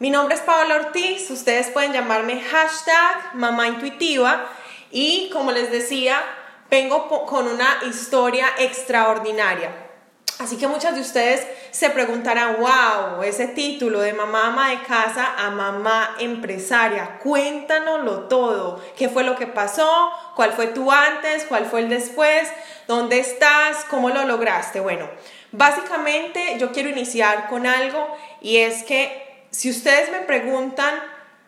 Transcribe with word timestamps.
Mi 0.00 0.10
nombre 0.10 0.36
es 0.36 0.42
Paola 0.42 0.76
Ortiz, 0.76 1.28
ustedes 1.28 1.70
pueden 1.70 1.92
llamarme 1.92 2.40
hashtag 2.40 3.34
mamá 3.34 3.66
intuitiva 3.66 4.46
y 4.92 5.28
como 5.32 5.50
les 5.50 5.72
decía, 5.72 6.20
vengo 6.70 7.08
con 7.26 7.48
una 7.48 7.80
historia 7.84 8.46
extraordinaria. 8.58 9.72
Así 10.38 10.56
que 10.56 10.68
muchas 10.68 10.94
de 10.94 11.00
ustedes 11.00 11.44
se 11.72 11.90
preguntarán, 11.90 12.58
wow, 12.60 13.24
ese 13.24 13.48
título 13.48 13.98
de 13.98 14.12
mamá 14.12 14.46
ama 14.46 14.70
de 14.70 14.82
casa 14.82 15.34
a 15.36 15.50
mamá 15.50 16.14
empresaria, 16.20 17.18
cuéntanoslo 17.18 18.28
todo, 18.28 18.80
qué 18.96 19.08
fue 19.08 19.24
lo 19.24 19.34
que 19.34 19.48
pasó, 19.48 20.12
cuál 20.36 20.52
fue 20.52 20.68
tu 20.68 20.92
antes, 20.92 21.44
cuál 21.46 21.66
fue 21.66 21.80
el 21.80 21.88
después, 21.88 22.48
dónde 22.86 23.18
estás, 23.18 23.84
cómo 23.90 24.10
lo 24.10 24.24
lograste. 24.26 24.78
Bueno, 24.78 25.10
básicamente 25.50 26.54
yo 26.60 26.70
quiero 26.70 26.88
iniciar 26.88 27.48
con 27.48 27.66
algo 27.66 28.16
y 28.40 28.58
es 28.58 28.84
que 28.84 29.27
si 29.50 29.70
ustedes 29.70 30.10
me 30.10 30.20
preguntan 30.20 30.94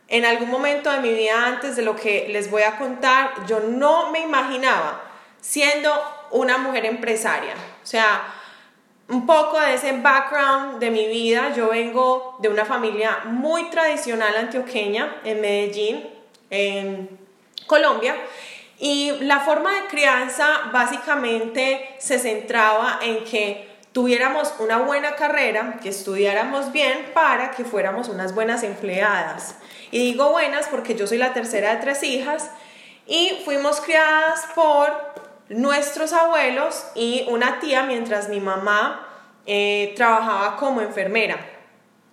en 0.09 0.25
algún 0.25 0.51
momento 0.51 0.91
de 0.91 1.01
mi 1.01 1.13
vida 1.15 1.47
antes 1.47 1.77
de 1.77 1.83
lo 1.83 1.95
que 1.97 2.27
les 2.29 2.51
voy 2.51 2.63
a 2.63 2.77
contar, 2.77 3.47
yo 3.47 3.61
no 3.61 4.11
me 4.11 4.21
imaginaba 4.21 5.03
siendo 5.41 5.93
una 6.31 6.59
mujer 6.59 6.85
empresaria. 6.87 7.55
O 7.83 7.87
sea, 7.87 8.23
un 9.09 9.27
poco 9.27 9.61
de 9.61 9.75
ese 9.75 9.93
background 9.93 10.79
de 10.79 10.91
mi 10.91 11.07
vida, 11.07 11.53
yo 11.55 11.69
vengo 11.71 12.37
de 12.41 12.49
una 12.49 12.65
familia 12.65 13.21
muy 13.25 13.71
tradicional 13.71 14.37
antioqueña 14.37 15.21
en 15.25 15.41
Medellín, 15.41 16.09
en 16.49 17.19
Colombia, 17.67 18.17
y 18.79 19.13
la 19.21 19.41
forma 19.41 19.75
de 19.75 19.87
crianza 19.89 20.71
básicamente 20.73 21.97
se 21.99 22.19
centraba 22.19 22.99
en 23.03 23.25
que 23.25 23.70
tuviéramos 23.93 24.55
una 24.61 24.79
buena 24.79 25.17
carrera, 25.17 25.79
que 25.83 25.89
estudiáramos 25.89 26.73
bien 26.73 27.11
para 27.13 27.51
que 27.51 27.65
fuéramos 27.65 28.09
unas 28.09 28.35
buenas 28.35 28.63
empleadas. 28.63 29.57
Y 29.91 29.99
digo 29.99 30.31
buenas 30.31 30.69
porque 30.69 30.95
yo 30.95 31.07
soy 31.07 31.19
la 31.19 31.33
tercera 31.33 31.75
de 31.75 31.81
tres 31.81 32.03
hijas 32.03 32.51
y 33.07 33.41
fuimos 33.45 33.81
criadas 33.81 34.47
por 34.55 34.93
nuestros 35.49 36.13
abuelos 36.13 36.85
y 36.95 37.27
una 37.29 37.59
tía 37.59 37.83
mientras 37.83 38.29
mi 38.29 38.39
mamá 38.39 39.09
eh, 39.47 39.95
trabajaba 39.97 40.57
como 40.57 40.81
enfermera, 40.81 41.39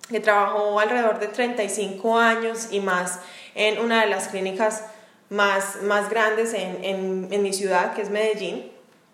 que 0.08 0.18
trabajó 0.18 0.80
alrededor 0.80 1.20
de 1.20 1.28
35 1.28 2.18
años 2.18 2.68
y 2.72 2.80
más 2.80 3.20
en 3.54 3.78
una 3.78 4.00
de 4.00 4.08
las 4.08 4.28
clínicas 4.28 4.84
más, 5.30 5.82
más 5.82 6.08
grandes 6.10 6.52
en, 6.54 6.82
en, 6.84 7.28
en 7.30 7.42
mi 7.42 7.52
ciudad, 7.52 7.94
que 7.94 8.02
es 8.02 8.10
Medellín. 8.10 8.72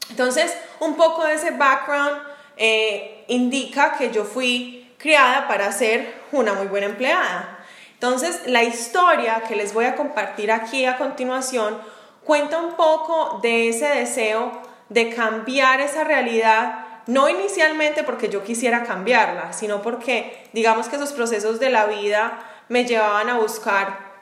Entonces, 0.08 0.56
un 0.80 0.96
poco 0.96 1.24
de 1.26 1.34
ese 1.34 1.50
background 1.50 2.33
eh, 2.56 3.24
indica 3.28 3.96
que 3.96 4.10
yo 4.10 4.24
fui 4.24 4.92
criada 4.98 5.48
para 5.48 5.70
ser 5.72 6.14
una 6.32 6.54
muy 6.54 6.66
buena 6.66 6.86
empleada. 6.86 7.58
Entonces, 7.94 8.42
la 8.46 8.62
historia 8.62 9.42
que 9.46 9.56
les 9.56 9.72
voy 9.72 9.86
a 9.86 9.96
compartir 9.96 10.50
aquí 10.52 10.84
a 10.84 10.96
continuación 10.98 11.78
cuenta 12.24 12.58
un 12.58 12.74
poco 12.74 13.38
de 13.42 13.68
ese 13.68 13.86
deseo 13.86 14.62
de 14.88 15.10
cambiar 15.10 15.80
esa 15.80 16.04
realidad, 16.04 16.86
no 17.06 17.28
inicialmente 17.28 18.02
porque 18.02 18.28
yo 18.28 18.44
quisiera 18.44 18.82
cambiarla, 18.84 19.52
sino 19.52 19.82
porque 19.82 20.48
digamos 20.52 20.88
que 20.88 20.96
esos 20.96 21.12
procesos 21.12 21.60
de 21.60 21.70
la 21.70 21.86
vida 21.86 22.38
me 22.68 22.84
llevaban 22.84 23.28
a 23.28 23.38
buscar 23.38 24.14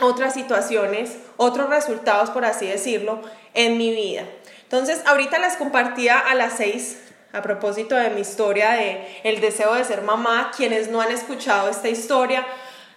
otras 0.00 0.34
situaciones, 0.34 1.18
otros 1.36 1.68
resultados, 1.68 2.30
por 2.30 2.44
así 2.44 2.66
decirlo, 2.66 3.20
en 3.54 3.76
mi 3.76 3.90
vida. 3.90 4.24
Entonces, 4.62 5.02
ahorita 5.06 5.38
les 5.38 5.56
compartía 5.56 6.18
a 6.18 6.34
las 6.34 6.54
seis 6.54 6.98
a 7.32 7.42
propósito 7.42 7.94
de 7.94 8.10
mi 8.10 8.20
historia 8.20 8.70
de 8.72 9.20
el 9.24 9.40
deseo 9.40 9.74
de 9.74 9.84
ser 9.84 10.02
mamá, 10.02 10.50
quienes 10.56 10.88
no 10.88 11.00
han 11.00 11.12
escuchado 11.12 11.68
esta 11.68 11.88
historia, 11.88 12.46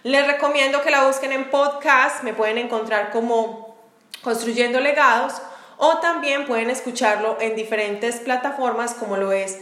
les 0.02 0.26
recomiendo 0.26 0.82
que 0.82 0.90
la 0.90 1.06
busquen 1.06 1.32
en 1.32 1.50
podcast, 1.50 2.22
me 2.22 2.34
pueden 2.34 2.58
encontrar 2.58 3.10
como 3.10 3.76
Construyendo 4.22 4.80
Legados 4.80 5.34
o 5.76 5.98
también 5.98 6.46
pueden 6.46 6.70
escucharlo 6.70 7.36
en 7.40 7.56
diferentes 7.56 8.16
plataformas 8.16 8.94
como 8.94 9.16
lo 9.16 9.32
es 9.32 9.58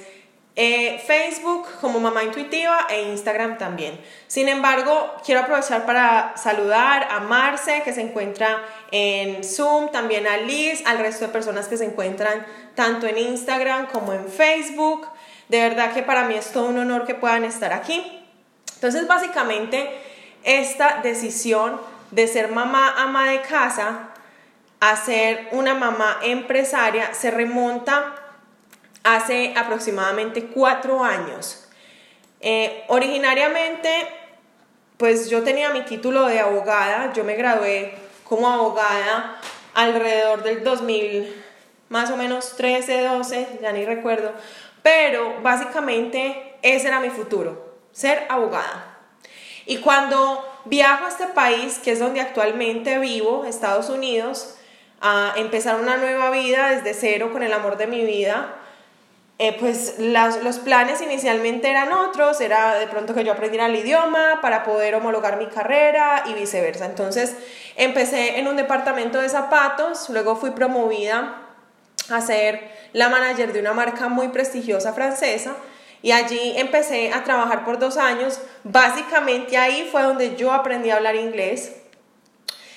eh, 0.55 1.03
Facebook 1.07 1.67
como 1.81 1.99
Mamá 1.99 2.25
Intuitiva 2.25 2.87
e 2.91 3.09
Instagram 3.11 3.57
también. 3.57 3.99
Sin 4.27 4.49
embargo, 4.49 5.15
quiero 5.25 5.41
aprovechar 5.41 5.87
para 5.87 6.35
saludar 6.37 7.09
a 7.11 7.21
Marce 7.21 7.83
que 7.83 7.93
se 7.93 8.03
encuentra 8.03 8.63
en 8.91 9.43
Zoom, 9.43 9.91
también 9.91 10.27
a 10.27 10.37
Liz, 10.37 10.83
al 10.85 10.99
resto 10.99 11.27
de 11.27 11.33
personas 11.33 11.69
que 11.69 11.79
se 11.79 11.87
encuentran 11.87 12.47
tanto 12.75 13.07
en 13.07 13.17
Instagram 13.17 13.87
como 13.87 14.13
en 14.13 14.29
Facebook. 14.29 15.07
De 15.49 15.61
verdad 15.61 15.95
que 15.95 16.03
para 16.03 16.25
mí 16.25 16.35
es 16.35 16.53
todo 16.53 16.67
un 16.67 16.79
honor 16.79 17.07
que 17.07 17.15
puedan 17.15 17.45
estar 17.45 17.73
aquí. 17.73 18.21
Entonces, 18.75 19.07
básicamente, 19.07 19.89
esta 20.45 21.01
decisión 21.03 21.81
de 22.11 22.27
ser 22.27 22.49
mamá 22.51 22.95
ama 22.99 23.31
de 23.31 23.41
casa 23.41 24.11
a 24.81 24.97
ser 24.97 25.49
una 25.53 25.75
mamá 25.75 26.19
empresaria 26.23 27.15
se 27.15 27.31
remonta 27.31 28.22
hace 29.05 29.55
aproximadamente 29.57 30.47
cuatro 30.47 31.03
años. 31.03 31.69
Eh, 32.41 32.85
originariamente, 32.89 33.91
pues 34.97 35.31
yo 35.31 35.43
tenía 35.43 35.71
mi 35.71 35.83
título 35.83 36.27
de 36.27 36.41
abogada, 36.41 37.13
yo 37.13 37.25
me 37.25 37.35
gradué 37.35 37.95
como 38.25 38.49
abogada 38.49 39.41
alrededor 39.75 40.43
del 40.43 40.65
2000, 40.65 41.43
más 41.89 42.11
o 42.11 42.17
menos 42.17 42.57
13, 42.57 43.03
12, 43.03 43.59
ya 43.61 43.73
ni 43.73 43.85
recuerdo, 43.85 44.33
pero 44.83 45.41
básicamente 45.43 46.55
ese 46.63 46.89
era 46.89 47.01
mi 47.01 47.11
futuro, 47.11 47.77
ser 47.93 48.27
abogada. 48.29 48.99
Y 49.67 49.79
cuando 49.79 50.45
viajo 50.65 51.05
a 51.05 51.09
este 51.09 51.27
país, 51.27 51.79
que 51.79 51.93
es 51.93 52.01
donde 52.01 52.21
actualmente 52.21 52.99
vivo, 52.99 53.45
Estados 53.45 53.89
Unidos, 53.89 54.57
a 55.01 55.35
empezar 55.37 55.81
una 55.81 55.97
nueva 55.97 56.31
vida 56.31 56.71
desde 56.71 56.95
cero 56.95 57.31
con 57.33 57.43
el 57.43 57.53
amor 57.53 57.77
de 57.77 57.87
mi 57.87 58.05
vida, 58.05 58.57
eh, 59.45 59.57
pues 59.59 59.97
los 59.99 60.61
planes 60.61 61.03
inicialmente 61.03 61.69
eran 61.69 61.93
otros, 61.93 62.41
era 62.41 62.77
de 62.77 62.87
pronto 62.87 63.13
que 63.13 63.25
yo 63.25 63.33
aprendiera 63.33 63.67
el 63.67 63.75
idioma 63.75 64.39
para 64.41 64.63
poder 64.63 64.95
homologar 64.95 65.37
mi 65.37 65.49
carrera 65.49 66.23
y 66.27 66.35
viceversa. 66.35 66.87
Entonces 66.87 67.35
empecé 67.75 68.39
en 68.39 68.47
un 68.47 68.55
departamento 68.55 69.21
de 69.21 69.29
zapatos, 69.29 70.11
luego 70.11 70.37
fui 70.37 70.53
promovida 70.53 71.43
a 72.09 72.21
ser 72.21 72.71
la 72.93 73.09
manager 73.09 73.53
de 73.53 73.59
una 73.59 73.73
marca 73.73 74.07
muy 74.07 74.29
prestigiosa 74.29 74.93
francesa 74.93 75.57
y 76.03 76.13
allí 76.13 76.55
empecé 76.57 77.13
a 77.13 77.25
trabajar 77.25 77.65
por 77.65 77.81
dos 77.81 77.97
años. 77.97 78.41
Básicamente 78.63 79.57
ahí 79.57 79.89
fue 79.91 80.05
donde 80.05 80.37
yo 80.37 80.53
aprendí 80.53 80.91
a 80.91 80.99
hablar 80.99 81.17
inglés. 81.17 81.73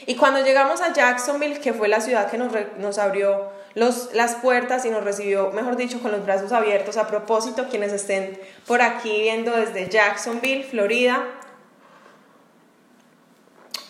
Y 0.08 0.16
cuando 0.16 0.44
llegamos 0.44 0.82
a 0.82 0.94
Jacksonville, 0.94 1.60
que 1.60 1.74
fue 1.74 1.90
la 1.90 2.02
ciudad 2.02 2.32
que 2.32 2.40
nos, 2.40 2.52
nos 2.80 2.98
abrió 2.98 3.52
las 3.76 4.36
puertas 4.36 4.86
y 4.86 4.90
nos 4.90 5.04
recibió, 5.04 5.52
mejor 5.52 5.76
dicho, 5.76 6.02
con 6.02 6.12
los 6.12 6.26
brazos 6.26 6.52
abiertos. 6.54 6.98
A 6.98 7.08
propósito, 7.08 7.68
quienes 7.70 7.92
estén 7.92 8.40
por 8.66 8.82
aquí 8.82 9.22
viendo 9.22 9.52
desde 9.52 9.90
Jacksonville, 9.90 10.64
Florida, 10.64 11.24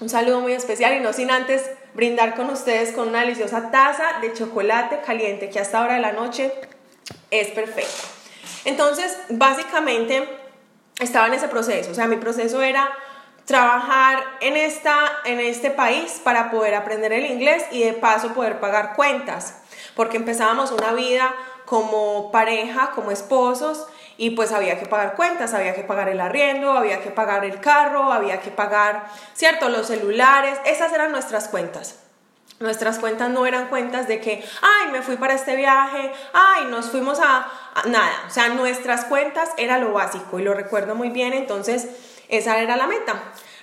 un 0.01 0.09
saludo 0.09 0.41
muy 0.41 0.53
especial 0.53 0.97
y 0.97 0.99
no 0.99 1.13
sin 1.13 1.31
antes 1.31 1.69
brindar 1.93 2.35
con 2.35 2.49
ustedes 2.49 2.91
con 2.91 3.07
una 3.07 3.21
deliciosa 3.21 3.71
taza 3.71 4.19
de 4.21 4.33
chocolate 4.33 4.99
caliente 5.05 5.49
que 5.49 5.59
hasta 5.59 5.79
ahora 5.79 5.93
de 5.93 6.01
la 6.01 6.11
noche 6.11 6.51
es 7.31 7.49
perfecta. 7.49 8.03
Entonces, 8.65 9.17
básicamente 9.29 10.27
estaba 10.99 11.27
en 11.27 11.35
ese 11.35 11.47
proceso, 11.47 11.91
o 11.91 11.93
sea, 11.93 12.07
mi 12.07 12.17
proceso 12.17 12.61
era 12.61 12.89
trabajar 13.45 14.23
en, 14.41 14.57
esta, 14.57 14.97
en 15.23 15.39
este 15.39 15.69
país 15.69 16.19
para 16.23 16.49
poder 16.49 16.73
aprender 16.73 17.13
el 17.13 17.27
inglés 17.27 17.63
y 17.71 17.83
de 17.83 17.93
paso 17.93 18.33
poder 18.33 18.59
pagar 18.59 18.95
cuentas 18.95 19.61
porque 19.95 20.17
empezábamos 20.17 20.71
una 20.71 20.93
vida 20.93 21.33
como 21.65 22.31
pareja, 22.31 22.91
como 22.91 23.11
esposos, 23.11 23.87
y 24.17 24.31
pues 24.31 24.51
había 24.51 24.79
que 24.79 24.85
pagar 24.85 25.15
cuentas, 25.15 25.53
había 25.53 25.75
que 25.75 25.83
pagar 25.83 26.09
el 26.09 26.21
arriendo, 26.21 26.71
había 26.71 27.01
que 27.01 27.09
pagar 27.09 27.43
el 27.43 27.59
carro, 27.59 28.13
había 28.13 28.39
que 28.39 28.49
pagar, 28.49 29.07
¿cierto? 29.33 29.69
Los 29.69 29.87
celulares, 29.87 30.57
esas 30.65 30.93
eran 30.93 31.11
nuestras 31.11 31.49
cuentas. 31.49 31.99
Nuestras 32.59 32.99
cuentas 32.99 33.29
no 33.29 33.45
eran 33.45 33.67
cuentas 33.67 34.07
de 34.07 34.21
que, 34.21 34.41
ay, 34.61 34.91
me 34.91 35.01
fui 35.01 35.17
para 35.17 35.33
este 35.33 35.57
viaje, 35.57 36.13
ay, 36.31 36.65
nos 36.69 36.89
fuimos 36.89 37.19
a, 37.19 37.49
a, 37.73 37.83
nada. 37.87 38.13
O 38.27 38.29
sea, 38.29 38.47
nuestras 38.49 39.03
cuentas 39.05 39.49
era 39.57 39.77
lo 39.77 39.91
básico 39.91 40.39
y 40.39 40.43
lo 40.43 40.53
recuerdo 40.53 40.95
muy 40.95 41.09
bien, 41.09 41.33
entonces 41.33 41.89
esa 42.29 42.59
era 42.59 42.77
la 42.77 42.87
meta. 42.87 43.15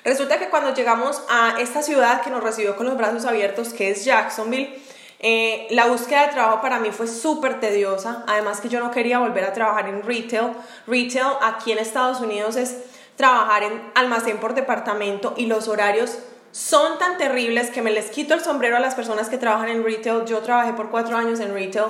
Resulta 0.05 0.39
que 0.39 0.51
cuando 0.51 0.75
llegamos 0.75 1.23
a 1.31 1.55
esta 1.61 1.81
ciudad 1.81 2.21
que 2.21 2.29
nos 2.29 2.43
recibió 2.43 2.77
con 2.77 2.87
los 2.87 2.99
brazos 2.99 3.25
abiertos, 3.25 3.73
que 3.73 3.91
es 3.91 4.05
Jacksonville, 4.05 4.83
eh, 5.25 5.69
la 5.71 5.87
búsqueda 5.87 6.27
de 6.27 6.33
trabajo 6.33 6.61
para 6.61 6.81
mí 6.81 6.91
fue 6.91 7.07
súper 7.07 7.61
tediosa, 7.61 8.25
además 8.27 8.61
que 8.61 8.69
yo 8.69 8.81
no 8.81 8.91
quería 8.91 9.21
volver 9.21 9.45
a 9.45 9.53
trabajar 9.53 9.89
en 9.89 10.03
retail. 10.03 10.53
Retail 10.89 11.37
aquí 11.41 11.71
en 11.71 11.79
Estados 11.79 12.21
Unidos 12.21 12.57
es 12.57 12.77
trabajar 13.17 13.63
en 13.63 13.81
almacén 13.95 14.39
por 14.39 14.55
departamento 14.55 15.35
y 15.37 15.47
los 15.47 15.69
horarios 15.69 16.19
son 16.51 16.99
tan 16.99 17.19
terribles 17.19 17.71
que 17.71 17.83
me 17.83 17.93
les 17.93 18.11
quito 18.11 18.35
el 18.35 18.41
sombrero 18.41 18.77
a 18.77 18.81
las 18.81 18.97
personas 18.97 19.29
que 19.29 19.39
trabajan 19.39 19.69
en 19.69 19.85
retail. 19.85 20.25
Yo 20.27 20.41
trabajé 20.41 20.73
por 20.73 20.91
cuatro 20.91 21.17
años 21.17 21.39
en 21.39 21.55
retail 21.55 21.87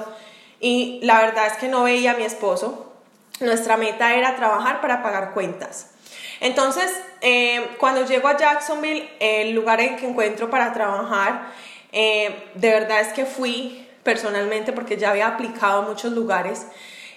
y 0.61 1.01
la 1.03 1.21
verdad 1.23 1.47
es 1.47 1.55
que 1.55 1.69
no 1.69 1.85
veía 1.85 2.13
a 2.13 2.17
mi 2.17 2.25
esposo. 2.25 2.93
Nuestra 3.41 3.79
meta 3.79 4.15
era 4.15 4.37
trabajar 4.37 4.83
para 4.83 5.03
pagar 5.03 5.33
cuentas. 5.33 5.89
Entonces, 6.41 6.93
eh, 7.23 7.77
cuando 7.79 8.05
llego 8.05 8.29
a 8.29 8.37
Jacksonville, 8.37 9.09
el 9.21 9.53
lugar 9.53 9.81
en 9.81 9.97
que 9.97 10.07
encuentro 10.07 10.51
para 10.51 10.73
trabajar, 10.73 11.47
eh, 11.93 12.51
de 12.55 12.71
verdad 12.71 13.01
es 13.01 13.13
que 13.13 13.27
fui 13.27 13.87
personalmente 14.03 14.73
porque 14.73 14.97
ya 14.97 15.11
había 15.11 15.29
aplicado 15.29 15.83
a 15.83 15.83
muchos 15.83 16.13
lugares 16.13 16.67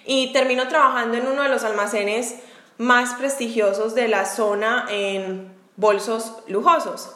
y 0.04 0.32
termino 0.32 0.68
trabajando 0.68 1.16
en 1.16 1.26
uno 1.26 1.42
de 1.42 1.48
los 1.48 1.64
almacenes 1.64 2.36
más 2.78 3.14
prestigiosos 3.14 3.94
de 3.94 4.08
la 4.08 4.26
zona 4.26 4.86
en 4.88 5.52
bolsos 5.76 6.42
lujosos. 6.46 7.10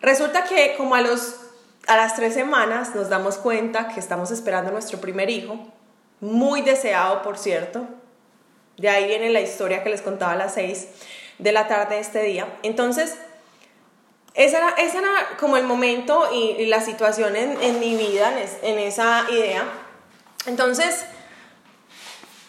Resulta 0.00 0.44
que 0.44 0.74
como 0.76 0.94
a, 0.94 1.00
los, 1.00 1.36
a 1.86 1.96
las 1.96 2.14
tres 2.14 2.34
semanas 2.34 2.94
nos 2.94 3.08
damos 3.08 3.36
cuenta 3.36 3.88
que 3.88 4.00
estamos 4.00 4.30
esperando 4.30 4.70
nuestro 4.70 5.00
primer 5.00 5.28
hijo, 5.28 5.58
muy 6.20 6.62
deseado 6.62 7.22
por 7.22 7.38
cierto. 7.38 7.86
De 8.76 8.88
ahí 8.88 9.06
viene 9.06 9.30
la 9.30 9.40
historia 9.40 9.82
que 9.82 9.90
les 9.90 10.02
contaba 10.02 10.32
a 10.32 10.36
las 10.36 10.54
seis 10.54 10.88
de 11.38 11.52
la 11.52 11.66
tarde 11.66 11.96
de 11.96 12.00
este 12.00 12.22
día. 12.22 12.46
Entonces, 12.62 13.16
ese 14.38 14.56
era, 14.56 14.68
ese 14.78 14.98
era 14.98 15.10
como 15.40 15.56
el 15.56 15.64
momento 15.64 16.28
y, 16.32 16.64
la 16.66 16.80
situación 16.80 17.34
en, 17.34 17.60
en 17.60 17.80
mi 17.80 17.96
vida, 17.96 18.32
en, 18.32 18.48
en 18.62 18.78
esa 18.78 19.26
idea. 19.30 19.64
Entonces, 20.46 21.04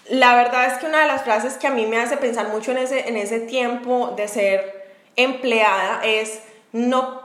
la 0.08 0.36
verdad 0.36 0.68
es 0.68 0.78
que 0.78 0.86
una 0.86 1.02
de 1.02 1.08
las 1.08 1.24
frases 1.24 1.58
que 1.58 1.66
a 1.66 1.72
mí 1.72 1.88
me 1.88 2.00
hace 2.00 2.18
pensar 2.18 2.50
mucho 2.50 2.70
en 2.72 2.78
ese, 2.78 3.10
en 3.10 3.18
ese 3.18 3.40
tiempo 3.40 4.14
de 4.16 4.28
ser 4.28 4.94
empleada 5.16 6.02
es, 6.04 6.42
no, 6.74 7.24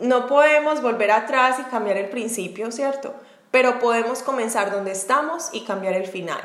no 0.00 0.26
podemos 0.26 0.80
volver 0.80 1.10
atrás 1.10 1.58
y 1.60 1.64
cambiar 1.64 1.98
el 1.98 2.08
principio, 2.08 2.72
¿cierto? 2.72 3.14
Pero 3.50 3.78
podemos 3.78 4.22
comenzar 4.22 4.70
donde 4.70 4.92
estamos 4.92 5.50
y 5.52 5.66
cambiar 5.66 5.92
el 5.92 6.06
final. 6.06 6.40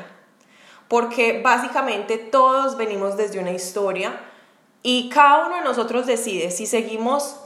Porque 0.88 1.40
básicamente 1.42 2.18
todos 2.18 2.76
venimos 2.76 3.16
desde 3.16 3.38
una 3.38 3.52
historia 3.52 4.20
y 4.82 5.08
cada 5.08 5.46
uno 5.46 5.56
de 5.56 5.62
nosotros 5.62 6.04
decide 6.04 6.50
si 6.50 6.66
seguimos 6.66 7.40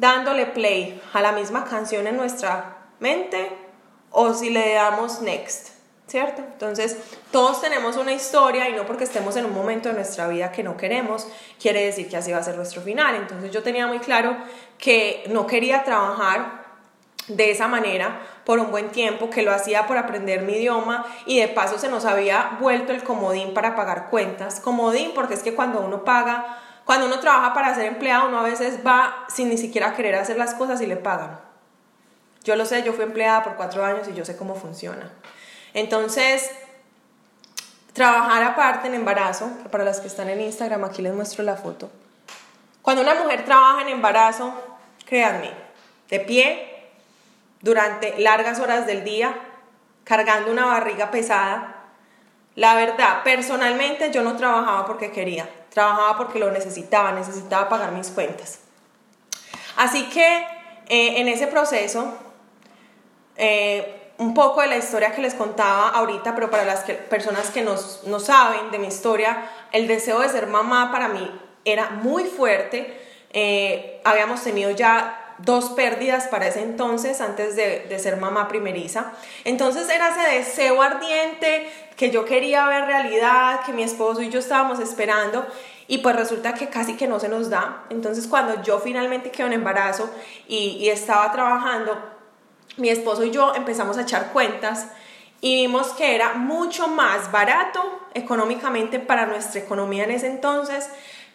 dándole 0.00 0.46
play 0.46 1.00
a 1.12 1.20
la 1.20 1.32
misma 1.32 1.64
canción 1.64 2.06
en 2.06 2.16
nuestra 2.16 2.78
mente 2.98 3.52
o 4.10 4.32
si 4.34 4.50
le 4.50 4.74
damos 4.74 5.20
next. 5.20 5.80
¿cierto? 6.10 6.42
Entonces, 6.42 6.96
todos 7.30 7.60
tenemos 7.60 7.96
una 7.96 8.12
historia 8.12 8.68
y 8.68 8.72
no 8.72 8.84
porque 8.84 9.04
estemos 9.04 9.36
en 9.36 9.44
un 9.44 9.54
momento 9.54 9.88
de 9.88 9.94
nuestra 9.94 10.26
vida 10.26 10.50
que 10.50 10.64
no 10.64 10.76
queremos, 10.76 11.28
quiere 11.60 11.84
decir 11.84 12.08
que 12.08 12.16
así 12.16 12.32
va 12.32 12.38
a 12.38 12.42
ser 12.42 12.56
nuestro 12.56 12.82
final. 12.82 13.14
Entonces, 13.14 13.52
yo 13.52 13.62
tenía 13.62 13.86
muy 13.86 14.00
claro 14.00 14.36
que 14.76 15.22
no 15.28 15.46
quería 15.46 15.84
trabajar 15.84 16.64
de 17.28 17.52
esa 17.52 17.68
manera 17.68 18.22
por 18.44 18.58
un 18.58 18.72
buen 18.72 18.90
tiempo, 18.90 19.30
que 19.30 19.42
lo 19.42 19.52
hacía 19.52 19.86
por 19.86 19.98
aprender 19.98 20.42
mi 20.42 20.54
idioma 20.54 21.06
y 21.26 21.38
de 21.38 21.46
paso 21.46 21.78
se 21.78 21.88
nos 21.88 22.04
había 22.04 22.56
vuelto 22.60 22.92
el 22.92 23.04
comodín 23.04 23.54
para 23.54 23.76
pagar 23.76 24.10
cuentas. 24.10 24.58
Comodín 24.58 25.12
porque 25.14 25.34
es 25.34 25.44
que 25.44 25.54
cuando 25.54 25.80
uno 25.80 26.02
paga, 26.02 26.58
cuando 26.90 27.06
uno 27.06 27.20
trabaja 27.20 27.54
para 27.54 27.72
ser 27.72 27.84
empleado, 27.84 28.26
uno 28.26 28.40
a 28.40 28.42
veces 28.42 28.84
va 28.84 29.24
sin 29.28 29.48
ni 29.48 29.56
siquiera 29.56 29.94
querer 29.94 30.16
hacer 30.16 30.36
las 30.36 30.54
cosas 30.54 30.80
y 30.80 30.86
le 30.86 30.96
pagan. 30.96 31.38
Yo 32.42 32.56
lo 32.56 32.66
sé, 32.66 32.82
yo 32.82 32.92
fui 32.92 33.04
empleada 33.04 33.44
por 33.44 33.54
cuatro 33.54 33.84
años 33.84 34.08
y 34.08 34.14
yo 34.14 34.24
sé 34.24 34.36
cómo 34.36 34.56
funciona. 34.56 35.08
Entonces, 35.72 36.50
trabajar 37.92 38.42
aparte 38.42 38.88
en 38.88 38.94
embarazo, 38.94 39.52
que 39.62 39.68
para 39.68 39.84
las 39.84 40.00
que 40.00 40.08
están 40.08 40.30
en 40.30 40.40
Instagram, 40.40 40.82
aquí 40.82 41.00
les 41.00 41.14
muestro 41.14 41.44
la 41.44 41.54
foto. 41.54 41.92
Cuando 42.82 43.02
una 43.02 43.14
mujer 43.14 43.44
trabaja 43.44 43.82
en 43.82 43.90
embarazo, 43.90 44.52
créanme, 45.06 45.52
de 46.08 46.18
pie, 46.18 46.90
durante 47.60 48.18
largas 48.18 48.58
horas 48.58 48.84
del 48.84 49.04
día, 49.04 49.36
cargando 50.02 50.50
una 50.50 50.66
barriga 50.66 51.12
pesada, 51.12 51.79
la 52.56 52.74
verdad, 52.74 53.22
personalmente 53.22 54.10
yo 54.10 54.22
no 54.22 54.36
trabajaba 54.36 54.86
porque 54.86 55.12
quería, 55.12 55.48
trabajaba 55.72 56.16
porque 56.16 56.38
lo 56.38 56.50
necesitaba, 56.50 57.12
necesitaba 57.12 57.68
pagar 57.68 57.92
mis 57.92 58.08
cuentas. 58.08 58.60
Así 59.76 60.08
que 60.10 60.46
eh, 60.88 61.20
en 61.20 61.28
ese 61.28 61.46
proceso, 61.46 62.12
eh, 63.36 64.12
un 64.18 64.34
poco 64.34 64.60
de 64.60 64.66
la 64.66 64.76
historia 64.76 65.12
que 65.12 65.22
les 65.22 65.34
contaba 65.34 65.88
ahorita, 65.90 66.34
pero 66.34 66.50
para 66.50 66.64
las 66.64 66.80
personas 67.08 67.50
que 67.50 67.62
no 67.62 68.20
saben 68.20 68.70
de 68.70 68.78
mi 68.78 68.88
historia, 68.88 69.48
el 69.72 69.86
deseo 69.86 70.20
de 70.20 70.28
ser 70.28 70.46
mamá 70.46 70.90
para 70.92 71.08
mí 71.08 71.30
era 71.64 71.90
muy 71.90 72.24
fuerte. 72.24 73.00
Eh, 73.32 74.00
habíamos 74.04 74.42
tenido 74.42 74.70
ya 74.70 75.36
dos 75.38 75.70
pérdidas 75.70 76.28
para 76.28 76.48
ese 76.48 76.62
entonces, 76.62 77.20
antes 77.20 77.56
de, 77.56 77.98
ser 77.98 78.16
mamá 78.16 78.48
primeriza. 78.48 79.12
Entonces 79.44 79.88
era 79.88 80.10
ese 80.10 80.36
deseo 80.36 80.82
ardiente 80.82 81.70
que 82.00 82.10
yo 82.10 82.24
quería 82.24 82.64
ver 82.64 82.86
realidad, 82.86 83.60
que 83.60 83.74
mi 83.74 83.82
esposo 83.82 84.22
y 84.22 84.30
yo 84.30 84.38
estábamos 84.38 84.80
esperando. 84.80 85.46
Y 85.86 85.98
pues 85.98 86.16
resulta 86.16 86.54
que 86.54 86.70
casi 86.70 86.96
que 86.96 87.06
no 87.06 87.20
se 87.20 87.28
nos 87.28 87.50
da. 87.50 87.84
Entonces 87.90 88.26
cuando 88.26 88.62
yo 88.62 88.78
finalmente 88.78 89.30
quedo 89.30 89.48
en 89.48 89.52
embarazo 89.52 90.08
y, 90.48 90.88
estaba 90.88 91.30
trabajando, 91.30 91.98
mi 92.78 92.88
esposo 92.88 93.22
y 93.22 93.30
yo 93.30 93.54
empezamos 93.54 93.98
a 93.98 94.02
echar 94.02 94.32
cuentas 94.32 94.86
y 95.42 95.66
vimos 95.66 95.88
que 95.88 96.14
era 96.14 96.32
mucho 96.32 96.88
más 96.88 97.30
barato 97.30 97.82
económicamente 98.14 98.98
para 98.98 99.26
nuestra 99.26 99.60
economía 99.60 100.04
en 100.04 100.12
ese 100.12 100.28
entonces 100.28 100.88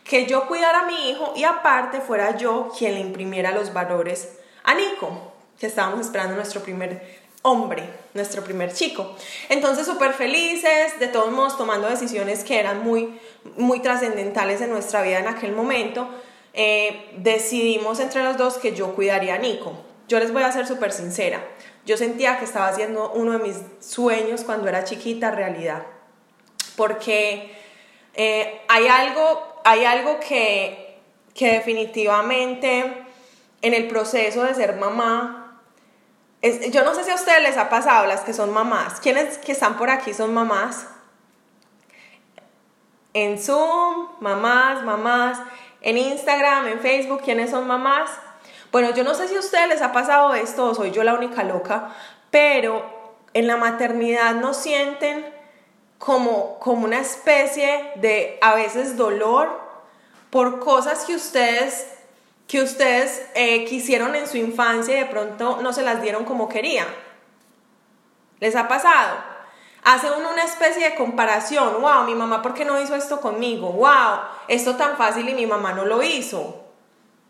que 0.03 0.25
yo 0.25 0.47
cuidara 0.47 0.79
a 0.79 0.85
mi 0.87 1.11
hijo 1.11 1.33
y 1.35 1.43
aparte 1.43 2.01
fuera 2.01 2.37
yo 2.37 2.71
quien 2.75 2.95
le 2.95 3.01
imprimiera 3.01 3.51
los 3.51 3.71
valores 3.71 4.39
a 4.63 4.73
Nico, 4.73 5.31
que 5.59 5.67
estábamos 5.67 5.99
esperando 5.99 6.35
nuestro 6.35 6.61
primer 6.61 7.24
hombre, 7.45 7.87
nuestro 8.15 8.43
primer 8.43 8.73
chico. 8.73 9.15
Entonces 9.49 9.85
súper 9.85 10.13
felices, 10.13 10.99
de 10.99 11.07
todos 11.07 11.31
modos 11.31 11.57
tomando 11.57 11.87
decisiones 11.87 12.43
que 12.43 12.59
eran 12.59 12.83
muy, 12.83 13.19
muy 13.55 13.81
trascendentales 13.81 14.61
en 14.61 14.71
nuestra 14.71 15.03
vida 15.03 15.19
en 15.19 15.27
aquel 15.27 15.51
momento, 15.51 16.09
eh, 16.53 17.11
decidimos 17.17 17.99
entre 17.99 18.23
los 18.23 18.35
dos 18.37 18.57
que 18.57 18.73
yo 18.73 18.95
cuidaría 18.95 19.35
a 19.35 19.37
Nico. 19.37 19.73
Yo 20.07 20.19
les 20.19 20.33
voy 20.33 20.41
a 20.41 20.51
ser 20.51 20.65
súper 20.65 20.91
sincera. 20.91 21.47
Yo 21.85 21.97
sentía 21.97 22.39
que 22.39 22.45
estaba 22.45 22.67
haciendo 22.67 23.11
uno 23.11 23.33
de 23.33 23.39
mis 23.39 23.57
sueños 23.79 24.43
cuando 24.43 24.67
era 24.67 24.83
chiquita 24.83 25.29
realidad. 25.29 25.83
Porque 26.75 27.55
eh, 28.15 28.61
hay 28.67 28.87
algo, 28.87 29.61
hay 29.63 29.85
algo 29.85 30.19
que, 30.19 30.97
que 31.35 31.51
definitivamente 31.51 33.05
en 33.61 33.73
el 33.75 33.87
proceso 33.87 34.43
de 34.43 34.55
ser 34.55 34.77
mamá, 34.77 35.44
es, 36.41 36.71
yo 36.71 36.83
no 36.83 36.93
sé 36.93 37.03
si 37.03 37.11
a 37.11 37.15
ustedes 37.15 37.41
les 37.41 37.57
ha 37.57 37.69
pasado, 37.69 38.05
las 38.05 38.21
que 38.21 38.33
son 38.33 38.51
mamás, 38.53 38.99
¿quiénes 38.99 39.37
que 39.37 39.51
están 39.51 39.77
por 39.77 39.89
aquí 39.89 40.13
son 40.13 40.33
mamás? 40.33 40.87
En 43.13 43.39
Zoom, 43.41 44.09
mamás, 44.19 44.83
mamás, 44.83 45.39
en 45.81 45.97
Instagram, 45.97 46.67
en 46.67 46.79
Facebook, 46.79 47.21
¿quiénes 47.23 47.51
son 47.51 47.65
mamás? 47.65 48.09
Bueno, 48.71 48.93
yo 48.93 49.03
no 49.03 49.13
sé 49.13 49.27
si 49.27 49.35
a 49.35 49.39
ustedes 49.39 49.69
les 49.69 49.81
ha 49.81 49.93
pasado 49.93 50.33
esto 50.33 50.65
o 50.65 50.75
soy 50.75 50.91
yo 50.91 51.03
la 51.03 51.13
única 51.13 51.43
loca, 51.43 51.95
pero 52.29 52.83
en 53.33 53.47
la 53.47 53.55
maternidad 53.55 54.35
no 54.35 54.53
sienten 54.53 55.25
como, 55.97 56.59
como 56.59 56.85
una 56.85 56.99
especie 56.99 57.91
de 57.95 58.37
a 58.41 58.53
veces 58.55 58.97
dolor 58.97 59.59
por 60.29 60.59
cosas 60.59 61.05
que 61.05 61.15
ustedes 61.15 61.94
que 62.47 62.61
ustedes 62.61 63.25
eh, 63.33 63.65
quisieron 63.65 64.15
en 64.15 64.27
su 64.27 64.37
infancia 64.37 64.95
y 64.95 64.99
de 64.99 65.05
pronto 65.05 65.59
no 65.61 65.73
se 65.73 65.81
las 65.81 66.01
dieron 66.01 66.25
como 66.25 66.47
querían. 66.47 66.87
¿Les 68.39 68.55
ha 68.55 68.67
pasado? 68.67 69.17
Hace 69.83 70.11
uno 70.11 70.31
una 70.31 70.43
especie 70.43 70.89
de 70.89 70.95
comparación. 70.95 71.81
Wow, 71.81 72.03
mi 72.05 72.15
mamá, 72.15 72.41
¿por 72.41 72.53
qué 72.53 72.65
no 72.65 72.81
hizo 72.81 72.95
esto 72.95 73.21
conmigo? 73.21 73.71
Wow, 73.71 74.19
esto 74.47 74.75
tan 74.75 74.97
fácil 74.97 75.29
y 75.29 75.33
mi 75.33 75.45
mamá 75.45 75.73
no 75.73 75.85
lo 75.85 76.01
hizo. 76.03 76.63